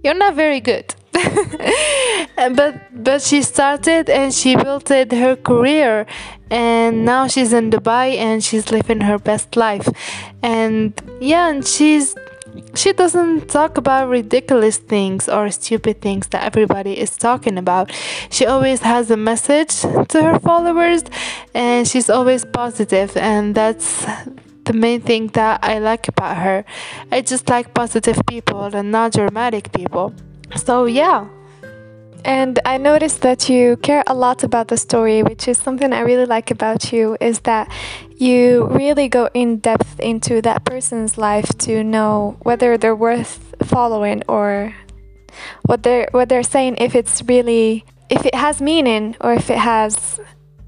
you're 0.04 0.14
not 0.14 0.34
very 0.34 0.60
good. 0.60 0.94
but 2.36 2.74
but 3.04 3.22
she 3.22 3.42
started 3.42 4.10
and 4.10 4.32
she 4.34 4.56
built 4.56 4.90
it 4.90 5.12
her 5.12 5.36
career. 5.36 6.06
And 6.50 7.04
now 7.04 7.28
she's 7.28 7.52
in 7.52 7.70
Dubai 7.70 8.16
and 8.16 8.44
she's 8.44 8.70
living 8.70 9.00
her 9.02 9.18
best 9.18 9.56
life. 9.56 9.88
And 10.42 10.92
yeah 11.20 11.48
and 11.48 11.66
she's 11.66 12.14
she 12.74 12.92
doesn't 12.92 13.48
talk 13.48 13.76
about 13.76 14.08
ridiculous 14.08 14.78
things 14.78 15.28
or 15.28 15.50
stupid 15.50 16.00
things 16.00 16.28
that 16.28 16.44
everybody 16.44 16.98
is 16.98 17.16
talking 17.16 17.58
about. 17.58 17.90
She 18.30 18.46
always 18.46 18.80
has 18.80 19.10
a 19.10 19.16
message 19.16 19.80
to 19.80 20.22
her 20.22 20.38
followers 20.38 21.02
and 21.54 21.86
she's 21.86 22.10
always 22.10 22.44
positive 22.44 23.16
and 23.16 23.54
that's 23.54 24.04
the 24.64 24.72
main 24.72 25.00
thing 25.00 25.28
that 25.28 25.60
I 25.62 25.78
like 25.78 26.08
about 26.08 26.36
her. 26.38 26.64
I 27.10 27.20
just 27.20 27.48
like 27.48 27.74
positive 27.74 28.20
people 28.28 28.64
and 28.74 28.92
not 28.92 29.12
dramatic 29.12 29.72
people. 29.72 30.14
So, 30.56 30.84
yeah. 30.84 31.28
And 32.24 32.60
I 32.64 32.78
noticed 32.78 33.22
that 33.22 33.48
you 33.48 33.76
care 33.78 34.04
a 34.06 34.14
lot 34.14 34.44
about 34.44 34.68
the 34.68 34.76
story, 34.76 35.24
which 35.24 35.48
is 35.48 35.58
something 35.58 35.92
I 35.92 36.00
really 36.00 36.26
like 36.26 36.52
about 36.52 36.92
you, 36.92 37.16
is 37.20 37.40
that 37.40 37.68
you 38.22 38.66
really 38.66 39.08
go 39.08 39.28
in 39.34 39.58
depth 39.58 39.98
into 39.98 40.40
that 40.42 40.64
person's 40.64 41.18
life 41.18 41.48
to 41.58 41.82
know 41.82 42.36
whether 42.42 42.78
they're 42.78 42.94
worth 42.94 43.54
following 43.64 44.22
or 44.28 44.74
what 45.62 45.82
they're 45.82 46.06
what 46.12 46.28
they're 46.28 46.42
saying 46.42 46.76
if 46.78 46.94
it's 46.94 47.22
really 47.24 47.84
if 48.08 48.24
it 48.24 48.34
has 48.34 48.62
meaning 48.62 49.16
or 49.20 49.32
if 49.34 49.50
it 49.50 49.58
has 49.58 50.20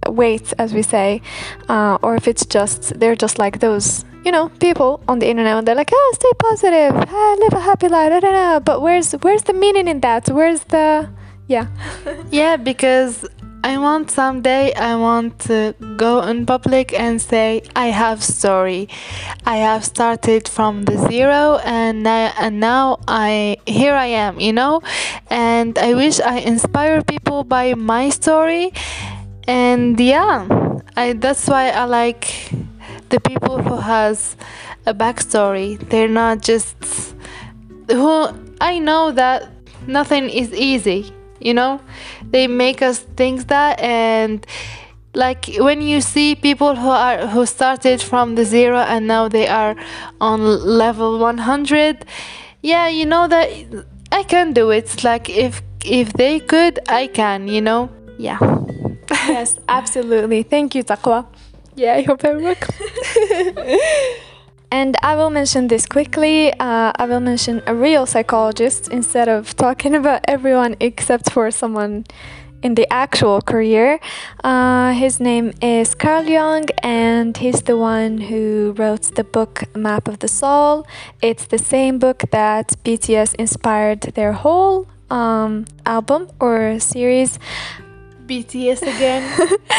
weight 0.09 0.53
as 0.59 0.75
we 0.75 0.83
say 0.83 1.23
uh, 1.69 1.97
or 2.03 2.17
if 2.17 2.27
it's 2.27 2.45
just 2.45 2.99
they're 2.99 3.17
just 3.17 3.39
like 3.39 3.61
those 3.61 4.05
you 4.25 4.33
know 4.33 4.49
people 4.59 5.01
on 5.07 5.21
the 5.21 5.29
internet 5.29 5.57
and 5.57 5.69
they're 5.69 5.75
like 5.75 5.91
oh 5.93 6.13
stay 6.15 6.33
positive. 6.39 6.93
Ah, 6.97 7.37
live 7.39 7.53
a 7.53 7.61
happy 7.61 7.89
life. 7.89 8.11
Da, 8.11 8.21
da, 8.21 8.31
da. 8.33 8.61
but 8.61 8.81
where's 8.81 9.13
where's 9.23 9.43
the 9.43 9.53
meaning 9.53 9.87
in 9.87 10.01
that? 10.01 10.29
Where's 10.29 10.65
the 10.65 11.09
yeah. 11.47 11.69
Yeah 12.31 12.57
because 12.57 13.25
I 13.65 13.79
want 13.79 14.11
someday 14.11 14.75
I 14.75 14.95
want 14.97 15.39
to 15.49 15.75
go 15.97 16.21
in 16.21 16.45
public 16.45 16.93
and 16.93 17.19
say 17.19 17.63
I 17.75 17.87
have 17.87 18.23
story. 18.23 18.91
I 19.47 19.57
have 19.57 19.87
started 19.87 20.47
from 20.47 20.83
the 20.83 20.99
zero 21.09 21.59
and 21.65 22.03
now, 22.03 22.35
and 22.39 22.61
now 22.61 22.99
I 23.09 23.57
here 23.67 23.95
I 23.95 24.09
am, 24.09 24.39
you 24.39 24.53
know? 24.53 24.83
And 25.31 25.79
I 25.79 25.95
wish 25.95 26.21
I 26.21 26.41
inspire 26.41 27.01
people 27.05 27.43
by 27.43 27.73
my 27.73 28.11
story. 28.11 28.75
And 29.49 29.99
yeah, 29.99 30.47
I 30.95 31.15
that's 31.15 31.49
why 31.49 31.71
I 31.71 31.85
like 31.85 32.53
the 33.09 33.19
people 33.19 33.63
who 33.63 33.77
has 33.77 34.37
a 34.85 34.93
backstory. 34.93 35.79
They're 35.89 36.07
not 36.07 36.43
just 36.43 36.77
who 37.91 38.29
I 38.61 38.79
know 38.79 39.11
that 39.13 39.49
nothing 39.87 40.29
is 40.29 40.53
easy 40.53 41.15
you 41.41 41.55
know? 41.55 41.81
They 42.31 42.47
make 42.47 42.83
us 42.83 43.01
think 43.17 43.49
that 43.49 43.81
and 43.81 44.47
like 45.15 45.47
when 45.59 45.81
you 45.81 46.01
see 46.01 46.35
people 46.35 46.75
who 46.75 46.89
are 46.89 47.27
who 47.29 47.47
started 47.47 48.03
from 48.03 48.35
the 48.35 48.45
zero 48.45 48.79
and 48.79 49.07
now 49.07 49.29
they 49.29 49.47
are 49.47 49.77
on 50.21 50.43
level 50.43 51.19
100 51.21 52.05
yeah 52.63 52.89
you 52.89 53.07
know 53.07 53.29
that 53.29 53.49
i 54.11 54.23
can 54.25 54.53
do 54.53 54.71
it. 54.71 55.05
Like 55.05 55.31
if 55.31 55.63
if 55.85 56.13
they 56.15 56.41
could 56.41 56.81
i 56.89 57.07
can 57.07 57.47
you 57.49 57.61
know? 57.61 57.91
Yeah. 58.19 58.39
Yes 59.29 59.59
absolutely. 59.69 60.43
Thank 60.43 60.75
you 60.75 60.83
taqwa. 60.83 61.27
Yeah 61.77 61.99
you're 61.99 62.17
very 62.17 62.43
welcome 62.43 62.75
And 64.75 64.97
I 65.05 65.15
will 65.15 65.31
mention 65.31 65.69
this 65.69 65.87
quickly. 65.87 66.53
Uh, 66.53 66.91
I 66.97 67.07
will 67.07 67.21
mention 67.21 67.63
a 67.65 67.75
real 67.77 68.07
psychologist 68.07 68.89
instead 68.89 69.29
of 69.29 69.55
talking 69.55 69.95
about 69.95 70.23
everyone 70.27 70.75
except 70.81 71.31
for 71.31 71.49
someone 71.53 72.05
in 72.61 72.75
the 72.75 72.93
actual 72.93 73.41
career. 73.41 74.01
Uh, 74.43 74.93
his 74.93 75.21
name 75.21 75.53
is 75.63 75.95
Carl 75.95 76.25
Jung, 76.25 76.65
and 76.83 77.37
he's 77.37 77.63
the 77.63 77.79
one 77.79 78.19
who 78.19 78.75
wrote 78.77 79.15
the 79.15 79.23
book 79.23 79.63
Map 79.77 80.09
of 80.09 80.19
the 80.19 80.27
Soul. 80.27 80.89
It's 81.23 81.47
the 81.47 81.59
same 81.59 82.01
book 82.01 82.25
that 82.33 82.75
BTS 82.85 83.37
inspired 83.37 84.01
their 84.17 84.33
whole 84.33 84.89
um, 85.09 85.67
album 85.87 86.27
or 86.41 86.81
series. 86.81 87.39
BTS 88.27 88.83
again. 88.83 89.23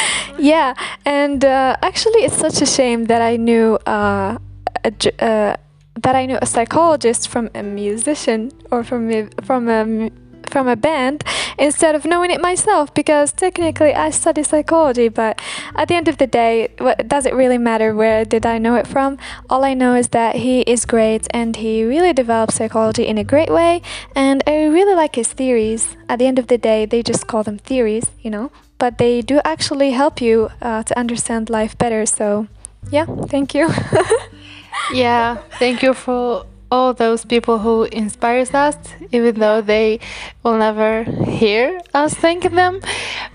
yeah, 0.40 0.74
and 1.04 1.44
uh, 1.44 1.76
actually, 1.82 2.22
it's 2.24 2.38
such 2.38 2.62
a 2.62 2.66
shame 2.66 3.06
that 3.06 3.22
I 3.22 3.36
knew 3.36 3.78
uh, 3.86 4.38
a, 4.86 5.24
uh, 5.24 5.56
that 6.02 6.16
I 6.16 6.26
knew 6.26 6.38
a 6.42 6.46
psychologist 6.46 7.30
from 7.30 7.50
a 7.56 7.64
musician 7.64 8.52
or 8.72 8.84
from 8.84 9.10
a, 9.12 9.30
from 9.44 9.70
a 9.70 10.12
from 10.50 10.68
a 10.68 10.76
band 10.76 11.24
instead 11.58 11.96
of 11.96 12.06
knowing 12.06 12.32
it 12.32 12.42
myself 12.42 12.94
because 12.94 13.32
technically 13.32 13.94
I 13.94 14.10
study 14.12 14.44
psychology 14.44 15.10
but 15.10 15.42
at 15.76 15.88
the 15.88 15.96
end 15.96 16.08
of 16.08 16.18
the 16.18 16.28
day 16.28 16.70
what 16.78 17.08
does 17.08 17.26
it 17.26 17.34
really 17.34 17.58
matter 17.58 17.96
where 17.96 18.26
did 18.26 18.46
I 18.46 18.58
know 18.58 18.76
it 18.76 18.88
from? 18.88 19.18
All 19.50 19.64
I 19.64 19.74
know 19.74 19.96
is 19.96 20.10
that 20.10 20.36
he 20.36 20.62
is 20.62 20.86
great 20.86 21.28
and 21.32 21.56
he 21.56 21.84
really 21.84 22.14
develops 22.14 22.56
psychology 22.56 23.06
in 23.08 23.18
a 23.18 23.24
great 23.24 23.50
way 23.50 23.82
and 24.16 24.44
I 24.48 24.66
really 24.66 24.96
like 24.96 25.16
his 25.16 25.34
theories. 25.34 25.98
At 26.08 26.20
the 26.20 26.28
end 26.28 26.40
of 26.40 26.48
the 26.48 26.58
day 26.58 26.86
they 26.86 27.02
just 27.02 27.28
call 27.28 27.44
them 27.44 27.58
theories 27.58 28.06
you 28.22 28.30
know 28.30 28.52
but 28.78 28.98
they 28.98 29.22
do 29.22 29.42
actually 29.44 29.92
help 29.92 30.22
you 30.22 30.50
uh, 30.62 30.84
to 30.84 30.98
understand 30.98 31.50
life 31.50 31.78
better 31.78 32.06
so 32.06 32.48
yeah 32.92 33.06
thank 33.06 33.54
you 33.56 33.68
yeah, 34.94 35.38
thank 35.60 35.84
you 35.84 35.94
for 35.94 36.46
all 36.72 36.94
those 36.94 37.26
people 37.26 37.60
who 37.60 37.84
inspires 37.84 38.54
us, 38.54 38.76
even 39.12 39.40
though 39.40 39.62
they 39.62 40.00
will 40.44 40.58
never 40.58 41.04
hear 41.04 41.80
us 41.94 42.14
thanking 42.14 42.56
them, 42.56 42.82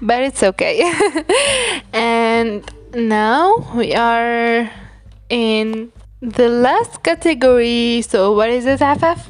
but 0.03 0.22
it's 0.22 0.42
okay. 0.42 0.83
and 1.92 2.68
now 2.94 3.57
we 3.74 3.94
are 3.94 4.70
in 5.29 5.92
the 6.20 6.48
last 6.48 7.03
category. 7.03 8.03
So 8.03 8.33
what 8.33 8.50
is 8.50 8.66
it, 8.66 8.81
Afaf? 8.81 9.29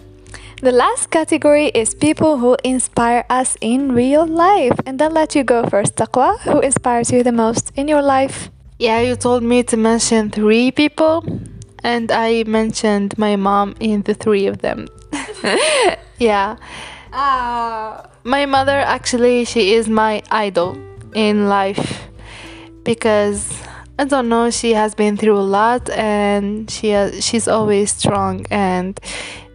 The 0.62 0.72
last 0.72 1.10
category 1.10 1.68
is 1.68 1.94
people 1.94 2.36
who 2.38 2.56
inspire 2.64 3.24
us 3.30 3.56
in 3.60 3.92
real 3.92 4.26
life. 4.26 4.78
And 4.84 4.98
then 4.98 5.14
let 5.14 5.34
you 5.34 5.42
go 5.42 5.64
first, 5.66 5.96
Taqwa. 5.96 6.38
Who 6.40 6.60
inspires 6.60 7.10
you 7.10 7.22
the 7.22 7.32
most 7.32 7.72
in 7.76 7.88
your 7.88 8.02
life? 8.02 8.50
Yeah, 8.78 9.00
you 9.00 9.16
told 9.16 9.42
me 9.42 9.62
to 9.64 9.76
mention 9.76 10.30
three 10.30 10.70
people 10.70 11.24
and 11.82 12.10
I 12.10 12.44
mentioned 12.44 13.16
my 13.18 13.36
mom 13.36 13.74
in 13.80 14.02
the 14.02 14.14
three 14.14 14.46
of 14.46 14.58
them. 14.58 14.88
yeah. 16.18 16.56
Uh, 17.12 18.06
my 18.24 18.46
mother 18.46 18.78
actually 18.78 19.44
she 19.44 19.74
is 19.74 19.88
my 19.88 20.22
idol 20.30 20.78
in 21.14 21.48
life 21.48 22.08
because 22.84 23.60
I 23.98 24.04
don't 24.04 24.28
know 24.28 24.50
she 24.50 24.74
has 24.74 24.94
been 24.94 25.16
through 25.16 25.38
a 25.38 25.48
lot 25.58 25.90
and 25.90 26.70
she 26.70 26.90
has, 26.90 27.24
she's 27.24 27.48
always 27.48 27.92
strong 27.92 28.46
and 28.50 28.98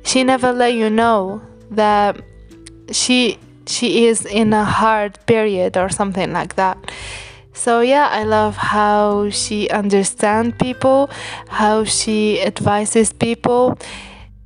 she 0.04 0.24
never 0.24 0.52
let 0.52 0.74
you 0.74 0.90
know 0.90 1.42
that 1.72 2.22
she 2.92 3.40
she 3.68 4.06
is 4.06 4.26
in 4.26 4.54
a 4.54 4.64
hard 4.64 5.18
period 5.26 5.78
or 5.78 5.90
something 5.90 6.32
like 6.32 6.56
that 6.56 6.78
so 7.56 7.80
yeah 7.80 8.10
i 8.12 8.24
love 8.24 8.56
how 8.56 9.30
she 9.32 9.68
understands 9.70 10.56
people 10.60 11.10
how 11.56 11.84
she 11.84 12.42
advises 12.42 13.14
people. 13.14 13.78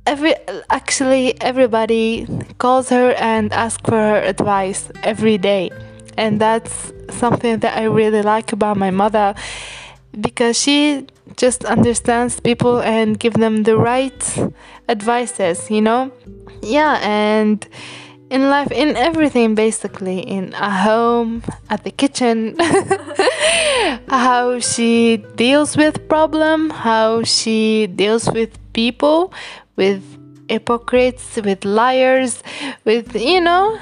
Every 0.06 0.34
actually 0.70 1.40
everybody 1.40 2.26
calls 2.58 2.88
her 2.88 3.12
and 3.18 3.52
asks 3.52 3.82
for 3.84 3.98
her 3.98 4.22
advice 4.22 4.90
every 5.02 5.38
day. 5.38 5.70
And 6.16 6.40
that's 6.40 6.92
something 7.10 7.58
that 7.58 7.76
i 7.76 7.84
really 7.84 8.22
like 8.22 8.52
about 8.52 8.76
my 8.76 8.90
mother 8.90 9.34
because 10.20 10.56
she 10.56 11.06
just 11.36 11.64
understands 11.64 12.38
people 12.40 12.80
and 12.80 13.18
give 13.18 13.34
them 13.34 13.64
the 13.64 13.76
right 13.76 14.38
advices 14.88 15.70
you 15.70 15.80
know? 15.80 16.10
Yeah 16.62 16.98
and 17.02 17.66
in 18.30 18.48
life 18.48 18.70
in 18.70 18.96
everything 18.96 19.54
basically 19.54 20.20
in 20.20 20.54
a 20.54 20.70
home 20.70 21.42
at 21.68 21.82
the 21.84 21.90
kitchen 21.90 22.56
how 24.08 24.58
she 24.60 25.18
deals 25.34 25.76
with 25.76 26.08
problem 26.08 26.70
how 26.70 27.22
she 27.24 27.88
deals 27.88 28.30
with 28.30 28.56
people 28.72 29.32
with 29.76 30.02
hypocrites 30.48 31.36
with 31.44 31.64
liars 31.64 32.42
with 32.84 33.14
you 33.16 33.40
know 33.40 33.78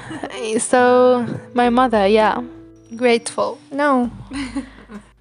so 0.57 1.25
my 1.53 1.69
mother 1.69 2.07
yeah 2.07 2.41
grateful 2.95 3.59
no 3.71 4.11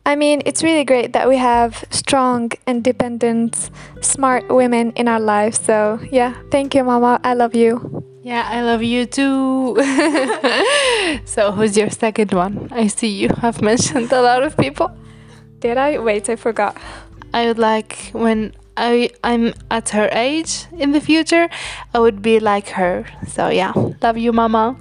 I 0.06 0.16
mean, 0.16 0.40
it's 0.46 0.62
really 0.62 0.84
great 0.84 1.12
that 1.12 1.28
we 1.28 1.36
have 1.36 1.84
strong, 1.90 2.52
independent, 2.66 3.68
smart 4.00 4.48
women 4.48 4.92
in 4.92 5.06
our 5.06 5.20
lives. 5.20 5.60
So, 5.60 6.00
yeah, 6.10 6.32
thank 6.50 6.74
you, 6.74 6.82
Mama. 6.82 7.20
I 7.22 7.34
love 7.34 7.54
you. 7.54 8.07
Yeah, 8.28 8.46
I 8.46 8.60
love 8.60 8.82
you 8.82 9.06
too. 9.06 9.74
so, 11.24 11.50
who's 11.50 11.78
your 11.78 11.88
second 11.88 12.34
one? 12.34 12.68
I 12.70 12.88
see 12.88 13.08
you 13.08 13.30
have 13.40 13.62
mentioned 13.62 14.12
a 14.12 14.20
lot 14.20 14.42
of 14.42 14.54
people. 14.54 14.90
Did 15.60 15.78
I? 15.78 15.96
Wait, 15.96 16.28
I 16.28 16.36
forgot. 16.36 16.76
I 17.32 17.46
would 17.46 17.58
like 17.58 18.10
when 18.12 18.52
I 18.76 19.08
I'm 19.24 19.54
at 19.70 19.88
her 19.96 20.10
age 20.12 20.66
in 20.76 20.92
the 20.92 21.00
future, 21.00 21.48
I 21.94 22.00
would 22.00 22.20
be 22.20 22.38
like 22.38 22.68
her. 22.76 23.06
So 23.26 23.48
yeah, 23.48 23.72
love 24.02 24.18
you, 24.18 24.34
Mama. 24.34 24.76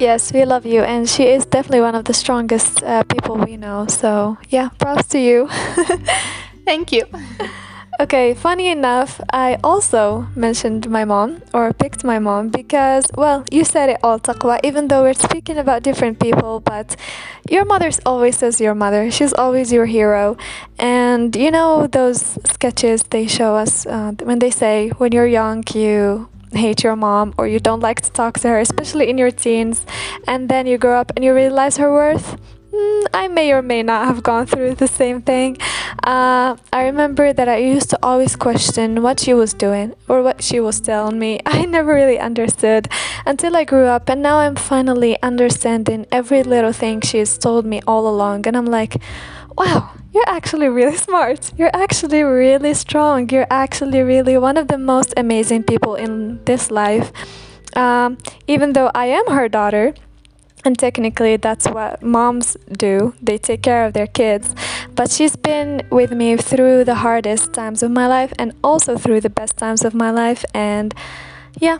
Yes, 0.00 0.32
we 0.32 0.46
love 0.46 0.64
you, 0.64 0.80
and 0.80 1.06
she 1.06 1.24
is 1.24 1.44
definitely 1.44 1.82
one 1.82 1.94
of 1.94 2.06
the 2.06 2.14
strongest 2.14 2.82
uh, 2.82 3.02
people 3.02 3.36
we 3.36 3.58
know. 3.58 3.84
So 3.88 4.38
yeah, 4.48 4.70
props 4.78 5.08
to 5.08 5.18
you. 5.18 5.48
Thank 6.64 6.92
you. 6.92 7.04
Okay, 8.00 8.34
funny 8.34 8.68
enough, 8.68 9.20
I 9.32 9.56
also 9.62 10.26
mentioned 10.34 10.90
my 10.90 11.04
mom 11.04 11.42
or 11.54 11.72
picked 11.72 12.02
my 12.02 12.18
mom 12.18 12.48
because, 12.48 13.06
well, 13.14 13.44
you 13.52 13.64
said 13.64 13.88
it 13.88 13.98
all, 14.02 14.18
Taqwa, 14.18 14.58
even 14.64 14.88
though 14.88 15.02
we're 15.02 15.14
speaking 15.14 15.58
about 15.58 15.84
different 15.84 16.18
people, 16.18 16.58
but 16.58 16.96
your 17.48 17.64
mother's 17.64 18.00
always 18.04 18.36
says 18.38 18.60
your 18.60 18.74
mother. 18.74 19.12
She's 19.12 19.32
always 19.32 19.72
your 19.72 19.86
hero. 19.86 20.36
And 20.76 21.36
you 21.36 21.52
know 21.52 21.86
those 21.86 22.36
sketches 22.44 23.04
they 23.04 23.28
show 23.28 23.54
us 23.54 23.86
uh, 23.86 24.12
when 24.24 24.40
they 24.40 24.50
say, 24.50 24.88
when 24.98 25.12
you're 25.12 25.26
young, 25.26 25.62
you 25.72 26.28
hate 26.50 26.82
your 26.82 26.96
mom 26.96 27.32
or 27.38 27.46
you 27.46 27.60
don't 27.60 27.80
like 27.80 28.00
to 28.00 28.10
talk 28.10 28.40
to 28.40 28.48
her, 28.48 28.58
especially 28.58 29.08
in 29.08 29.18
your 29.18 29.30
teens, 29.30 29.86
and 30.26 30.48
then 30.48 30.66
you 30.66 30.78
grow 30.78 30.98
up 30.98 31.12
and 31.14 31.24
you 31.24 31.32
realize 31.32 31.76
her 31.76 31.92
worth? 31.92 32.40
Mm, 32.74 33.06
I 33.14 33.28
may 33.28 33.52
or 33.52 33.62
may 33.62 33.84
not 33.84 34.06
have 34.06 34.24
gone 34.24 34.46
through 34.46 34.74
the 34.74 34.88
same 34.88 35.22
thing. 35.22 35.58
Uh, 36.02 36.56
I 36.72 36.86
remember 36.86 37.32
that 37.32 37.48
I 37.48 37.58
used 37.58 37.90
to 37.90 37.98
always 38.02 38.34
question 38.34 39.00
what 39.00 39.20
she 39.20 39.32
was 39.32 39.54
doing 39.54 39.94
or 40.08 40.22
what 40.22 40.42
she 40.42 40.58
was 40.58 40.80
telling 40.80 41.20
me. 41.20 41.38
I 41.46 41.66
never 41.66 41.94
really 41.94 42.18
understood 42.18 42.88
until 43.26 43.54
I 43.54 43.62
grew 43.62 43.84
up, 43.84 44.08
and 44.08 44.22
now 44.22 44.38
I'm 44.38 44.56
finally 44.56 45.16
understanding 45.22 46.06
every 46.10 46.42
little 46.42 46.72
thing 46.72 47.00
she's 47.00 47.38
told 47.38 47.64
me 47.64 47.80
all 47.86 48.08
along. 48.08 48.48
And 48.48 48.56
I'm 48.56 48.66
like, 48.66 48.96
wow, 49.56 49.92
you're 50.12 50.28
actually 50.28 50.68
really 50.68 50.96
smart. 50.96 51.52
You're 51.56 51.74
actually 51.74 52.24
really 52.24 52.74
strong. 52.74 53.28
You're 53.30 53.46
actually 53.50 54.02
really 54.02 54.36
one 54.36 54.56
of 54.56 54.66
the 54.66 54.78
most 54.78 55.14
amazing 55.16 55.62
people 55.62 55.94
in 55.94 56.42
this 56.44 56.72
life. 56.72 57.12
Um, 57.76 58.18
even 58.48 58.72
though 58.72 58.90
I 58.94 59.06
am 59.06 59.26
her 59.28 59.48
daughter, 59.48 59.94
and 60.64 60.78
technically 60.78 61.36
that's 61.36 61.66
what 61.66 62.02
moms 62.02 62.56
do. 62.72 63.14
They 63.20 63.38
take 63.38 63.62
care 63.62 63.84
of 63.84 63.92
their 63.92 64.06
kids. 64.06 64.54
But 64.94 65.10
she's 65.10 65.36
been 65.36 65.86
with 65.90 66.12
me 66.12 66.36
through 66.36 66.84
the 66.84 66.96
hardest 66.96 67.52
times 67.52 67.82
of 67.82 67.90
my 67.90 68.06
life 68.06 68.32
and 68.38 68.52
also 68.62 68.96
through 68.96 69.20
the 69.20 69.30
best 69.30 69.56
times 69.56 69.84
of 69.84 69.94
my 69.94 70.10
life. 70.10 70.44
And 70.54 70.94
yeah 71.60 71.78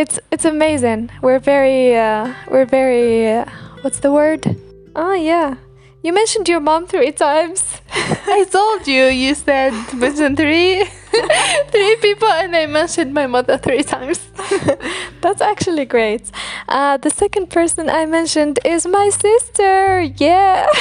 it's 0.00 0.18
it's 0.30 0.46
amazing. 0.46 1.10
We're 1.20 1.38
very 1.38 1.94
uh, 1.94 2.32
we're 2.48 2.64
very 2.64 3.28
uh, 3.28 3.44
what's 3.82 4.00
the 4.00 4.10
word? 4.10 4.56
Oh 4.96 5.12
yeah. 5.12 5.56
You 6.02 6.14
mentioned 6.14 6.48
your 6.48 6.60
mom 6.60 6.86
three 6.86 7.12
times. 7.12 7.82
I 7.92 8.46
told 8.50 8.88
you. 8.88 9.04
You 9.06 9.34
said 9.34 9.74
mention 9.94 10.36
three, 10.36 10.84
three 11.68 11.96
people, 12.00 12.28
and 12.28 12.56
I 12.56 12.64
mentioned 12.64 13.12
my 13.12 13.26
mother 13.26 13.58
three 13.58 13.82
times. 13.82 14.29
That's 15.20 15.40
actually 15.40 15.84
great. 15.84 16.30
Uh, 16.68 16.96
the 16.96 17.10
second 17.10 17.50
person 17.50 17.88
I 17.88 18.06
mentioned 18.06 18.58
is 18.64 18.86
my 18.86 19.10
sister. 19.10 20.02
Yeah. 20.02 20.66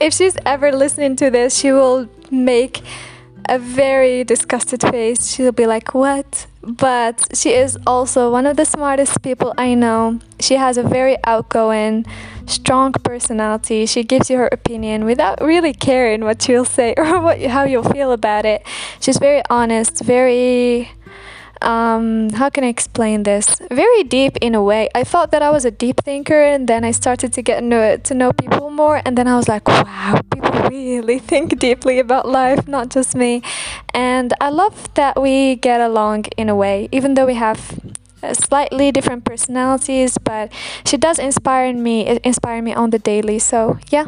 if 0.00 0.14
she's 0.14 0.36
ever 0.44 0.72
listening 0.72 1.16
to 1.16 1.30
this, 1.30 1.58
she 1.58 1.72
will 1.72 2.08
make 2.30 2.82
a 3.48 3.58
very 3.58 4.24
disgusted 4.24 4.82
face. 4.82 5.32
She'll 5.32 5.52
be 5.52 5.66
like, 5.66 5.94
What? 5.94 6.46
But 6.62 7.26
she 7.32 7.54
is 7.54 7.78
also 7.86 8.30
one 8.30 8.44
of 8.44 8.56
the 8.56 8.66
smartest 8.66 9.22
people 9.22 9.54
I 9.56 9.74
know. 9.74 10.20
She 10.40 10.56
has 10.56 10.76
a 10.76 10.82
very 10.82 11.16
outgoing, 11.24 12.04
strong 12.44 12.92
personality. 12.92 13.86
She 13.86 14.04
gives 14.04 14.28
you 14.28 14.36
her 14.36 14.48
opinion 14.48 15.06
without 15.06 15.40
really 15.40 15.72
caring 15.72 16.22
what 16.22 16.46
you'll 16.48 16.66
say 16.66 16.94
or 16.98 17.20
what 17.20 17.40
how 17.40 17.64
you'll 17.64 17.90
feel 17.90 18.12
about 18.12 18.44
it. 18.44 18.62
She's 19.00 19.16
very 19.16 19.42
honest, 19.48 20.04
very 20.04 20.90
um, 21.62 22.30
how 22.30 22.48
can 22.50 22.64
I 22.64 22.68
explain 22.68 23.22
this? 23.24 23.60
Very 23.70 24.02
deep 24.04 24.36
in 24.40 24.54
a 24.54 24.62
way. 24.62 24.88
I 24.94 25.04
thought 25.04 25.30
that 25.30 25.42
I 25.42 25.50
was 25.50 25.64
a 25.64 25.70
deep 25.70 26.02
thinker, 26.04 26.42
and 26.42 26.68
then 26.68 26.84
I 26.84 26.90
started 26.90 27.32
to 27.34 27.42
get 27.42 27.62
know, 27.62 27.96
to 27.96 28.14
know 28.14 28.32
people 28.32 28.70
more, 28.70 29.02
and 29.04 29.16
then 29.16 29.26
I 29.28 29.36
was 29.36 29.48
like, 29.48 29.66
wow, 29.68 30.20
people 30.32 30.50
really 30.70 31.18
think 31.18 31.58
deeply 31.58 31.98
about 31.98 32.28
life, 32.28 32.66
not 32.66 32.88
just 32.88 33.14
me. 33.14 33.42
And 33.92 34.32
I 34.40 34.50
love 34.50 34.92
that 34.94 35.20
we 35.20 35.56
get 35.56 35.80
along 35.80 36.26
in 36.36 36.48
a 36.48 36.54
way, 36.54 36.88
even 36.92 37.14
though 37.14 37.26
we 37.26 37.34
have 37.34 37.78
uh, 38.22 38.34
slightly 38.34 38.92
different 38.92 39.24
personalities, 39.24 40.18
but 40.18 40.52
she 40.84 40.96
does 40.96 41.18
inspire 41.18 41.72
me, 41.72 42.20
inspire 42.24 42.62
me 42.62 42.74
on 42.74 42.90
the 42.90 42.98
daily. 42.98 43.38
So 43.38 43.78
yeah. 43.90 44.06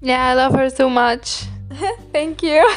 Yeah, 0.00 0.26
I 0.26 0.34
love 0.34 0.54
her 0.54 0.68
so 0.68 0.90
much. 0.90 1.44
Thank 2.12 2.42
you. 2.42 2.68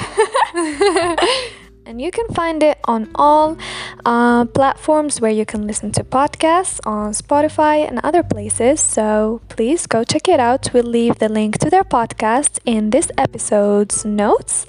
and 1.86 2.02
you 2.02 2.12
can 2.12 2.28
find 2.30 2.64
it 2.64 2.80
on 2.86 3.10
all 3.16 3.58
uh, 4.06 4.46
platforms 4.46 5.22
where 5.22 5.32
you 5.32 5.46
can 5.46 5.68
listen 5.68 5.92
to 5.94 6.04
podcasts 6.04 6.80
on 6.86 7.12
Spotify 7.14 7.88
and 7.88 8.00
other 8.04 8.24
places. 8.24 8.80
So 8.82 9.42
please 9.50 9.88
go 9.88 10.04
check 10.04 10.28
it 10.28 10.40
out. 10.40 10.70
We'll 10.74 10.84
leave 10.84 11.20
the 11.20 11.30
link 11.30 11.60
to 11.60 11.70
their 11.70 11.84
podcast 11.84 12.60
in 12.66 12.90
this 12.90 13.12
episode's 13.18 14.04
notes. 14.04 14.66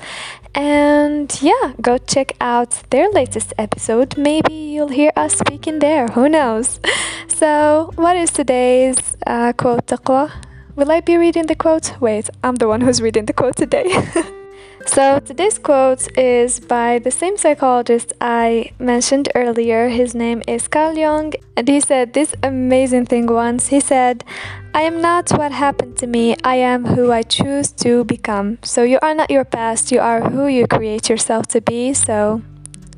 And 0.55 1.31
yeah, 1.43 1.73
go 1.81 1.99
check 1.99 2.33
out 2.41 2.83
their 2.91 3.11
latest 3.11 3.53
episode. 3.59 4.17
Maybe 4.17 4.55
you'll 4.55 4.89
hear 4.89 5.13
us 5.17 5.39
speaking 5.39 5.81
there. 5.81 6.09
Who 6.09 6.29
knows? 6.29 6.81
So, 7.29 7.93
what 7.97 8.17
is 8.17 8.31
today's 8.31 8.97
uh, 9.27 9.53
quote, 9.53 9.89
Taqwa? 9.89 10.33
Will 10.75 10.91
I 10.91 11.03
be 11.03 11.19
reading 11.19 11.45
the 11.49 11.55
quote? 11.55 12.01
Wait, 12.01 12.31
I'm 12.43 12.55
the 12.55 12.67
one 12.67 12.81
who's 12.81 13.03
reading 13.03 13.27
the 13.27 13.35
quote 13.35 13.57
today. 13.57 13.93
So 14.87 15.19
today's 15.19 15.59
quote 15.59 16.17
is 16.17 16.59
by 16.59 17.01
the 17.01 17.11
same 17.11 17.37
psychologist 17.37 18.13
I 18.21 18.73
mentioned 18.79 19.29
earlier. 19.35 19.89
His 19.89 20.15
name 20.15 20.43
is 20.49 20.69
Carl 20.69 20.97
Jung, 20.97 21.35
and 21.57 21.69
he 21.69 21.81
said 21.81 22.15
this 22.15 22.35
amazing 22.43 23.07
thing 23.07 23.27
once. 23.27 23.67
He 23.67 23.81
said, 23.81 24.25
I 24.73 24.83
am 24.83 25.03
not 25.03 25.31
what 25.33 25.53
happened 25.53 25.99
to 25.99 26.07
me, 26.07 26.37
I 26.45 26.57
am 26.57 26.87
who 26.87 27.13
I 27.13 27.23
choose 27.23 27.73
to 27.85 28.05
become. 28.05 28.59
So 28.63 28.85
you 28.85 28.99
are 29.03 29.15
not 29.15 29.31
your 29.31 29.45
past, 29.45 29.93
you 29.93 30.01
are 30.01 30.21
who 30.31 30.47
you 30.47 30.67
create 30.67 31.11
yourself 31.11 31.47
to 31.49 31.61
be. 31.61 31.93
So 31.93 32.43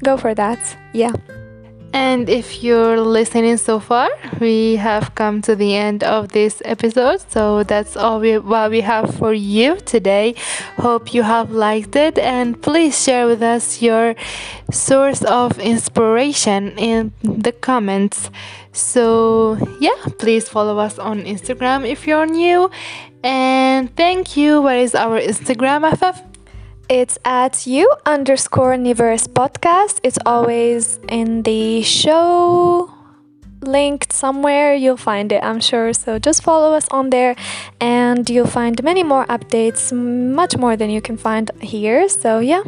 go 0.05 0.17
for 0.17 0.35
that. 0.35 0.59
Yeah. 0.93 1.13
And 1.93 2.29
if 2.29 2.63
you're 2.63 3.01
listening 3.01 3.57
so 3.57 3.81
far, 3.81 4.11
we 4.41 4.77
have 4.77 5.15
come 5.15 5.41
to 5.43 5.57
the 5.57 5.75
end 5.75 6.05
of 6.05 6.29
this 6.33 6.61
episode. 6.65 7.21
So 7.31 7.63
that's 7.63 7.97
all 7.97 8.21
we, 8.21 8.39
what 8.39 8.71
we 8.71 8.83
have 8.83 9.15
for 9.15 9.33
you 9.33 9.77
today. 9.77 10.35
Hope 10.77 11.15
you 11.15 11.23
have 11.23 11.51
liked 11.51 11.97
it, 11.97 12.19
and 12.19 12.61
please 12.61 13.03
share 13.03 13.27
with 13.27 13.43
us 13.43 13.81
your 13.81 14.15
source 14.71 15.23
of 15.25 15.59
inspiration 15.59 16.77
in 16.79 17.13
the 17.23 17.53
comments. 17.53 18.31
So, 18.73 19.57
yeah, 19.81 19.97
please 20.19 20.49
follow 20.49 20.79
us 20.79 20.99
on 20.99 21.23
Instagram 21.23 21.89
if 21.89 22.07
you're 22.07 22.27
new. 22.27 22.71
And 23.25 23.95
thank 23.97 24.37
you. 24.37 24.61
What 24.63 24.77
is 24.77 24.95
our 24.95 25.19
Instagram, 25.19 25.91
Afaf? 25.91 26.23
It's 26.89 27.19
at 27.23 27.67
you 27.67 27.93
underscore 28.07 28.73
Universe 28.73 29.27
podcast. 29.27 30.01
It's 30.03 30.19
always 30.25 30.99
in 31.11 31.43
the 31.43 31.83
show 31.83 32.91
linked 33.61 34.11
somewhere. 34.11 34.75
You'll 34.75 34.97
find 34.97 35.31
it, 35.31 35.45
I'm 35.45 35.61
sure. 35.61 35.93
So 35.93 36.19
just 36.19 36.43
follow 36.43 36.73
us 36.73 36.89
on 36.89 37.11
there 37.11 37.37
and 37.79 38.29
you'll 38.31 38.47
find 38.47 38.83
many 38.83 39.03
more 39.03 39.27
updates, 39.27 39.93
much 39.93 40.57
more 40.57 40.77
than 40.77 40.89
you 40.89 41.03
can 41.03 41.19
find 41.19 41.51
here. 41.61 42.09
So, 42.09 42.39
yeah. 42.39 42.63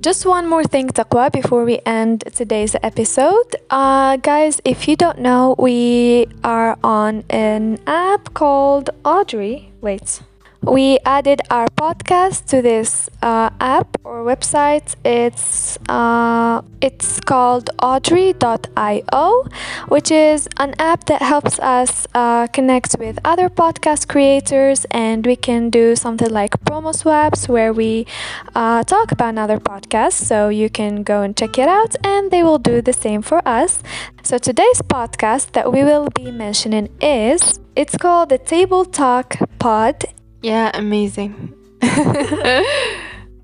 Just 0.00 0.24
one 0.24 0.48
more 0.48 0.64
thing, 0.64 0.88
Taqwa, 0.88 1.30
before 1.30 1.64
we 1.64 1.80
end 1.84 2.24
today's 2.32 2.76
episode. 2.82 3.56
Uh, 3.68 4.16
guys, 4.16 4.60
if 4.64 4.88
you 4.88 4.96
don't 4.96 5.18
know, 5.18 5.54
we 5.58 6.28
are 6.44 6.78
on 6.82 7.24
an 7.28 7.78
app 7.86 8.32
called 8.32 8.88
Audrey. 9.04 9.72
Wait 9.82 10.22
we 10.62 10.98
added 11.04 11.40
our 11.50 11.66
podcast 11.68 12.46
to 12.46 12.62
this 12.62 13.08
uh, 13.22 13.50
app 13.60 13.96
or 14.04 14.24
website. 14.24 14.96
It's 15.04 15.78
uh, 15.88 16.62
it's 16.80 17.20
called 17.20 17.70
Audrey.io, 17.82 19.46
which 19.88 20.10
is 20.10 20.48
an 20.58 20.74
app 20.78 21.06
that 21.06 21.22
helps 21.22 21.58
us 21.60 22.06
uh, 22.14 22.46
connect 22.48 22.96
with 22.98 23.18
other 23.24 23.48
podcast 23.48 24.08
creators, 24.08 24.86
and 24.90 25.26
we 25.26 25.36
can 25.36 25.70
do 25.70 25.96
something 25.96 26.30
like 26.30 26.52
promo 26.64 26.94
swaps 26.94 27.48
where 27.48 27.72
we 27.72 28.06
uh, 28.54 28.82
talk 28.84 29.12
about 29.12 29.30
another 29.30 29.58
podcast. 29.58 30.14
So 30.14 30.48
you 30.48 30.70
can 30.70 31.02
go 31.02 31.22
and 31.22 31.36
check 31.36 31.58
it 31.58 31.68
out, 31.68 31.94
and 32.04 32.30
they 32.30 32.42
will 32.42 32.58
do 32.58 32.80
the 32.80 32.92
same 32.92 33.22
for 33.22 33.46
us. 33.46 33.82
So 34.22 34.38
today's 34.38 34.82
podcast 34.82 35.52
that 35.52 35.72
we 35.72 35.84
will 35.84 36.08
be 36.14 36.30
mentioning 36.30 36.88
is 37.00 37.60
it's 37.76 37.96
called 37.96 38.30
the 38.30 38.38
Table 38.38 38.84
Talk 38.84 39.36
Pod 39.58 40.04
yeah, 40.42 40.70
amazing. 40.74 41.54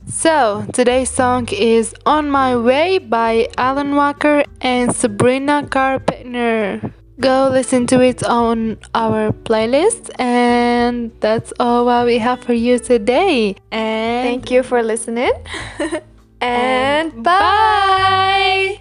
so, 0.07 0.67
today's 0.73 1.11
song 1.11 1.49
is 1.51 1.95
On 2.07 2.31
My 2.31 2.57
Way 2.57 2.99
by 2.99 3.49
Alan 3.57 3.97
Walker 3.97 4.45
and 4.61 4.95
Sabrina 4.95 5.67
Carpenter. 5.69 6.93
Go 7.21 7.49
listen 7.53 7.87
to 7.89 8.01
it 8.01 8.25
on 8.25 8.79
our 8.95 9.33
playlist, 9.33 10.11
and 10.19 11.13
that's 11.21 11.53
all 11.61 11.87
what 11.87 12.07
we 12.07 12.19
have 12.19 12.43
for 12.43 12.53
you 12.55 12.79
today. 12.79 13.57
And 13.71 14.27
thank 14.27 14.51
you 14.51 14.63
for 14.63 14.83
listening. 14.83 15.33
and, 15.79 16.03
and 16.43 17.23
bye. 17.23 18.81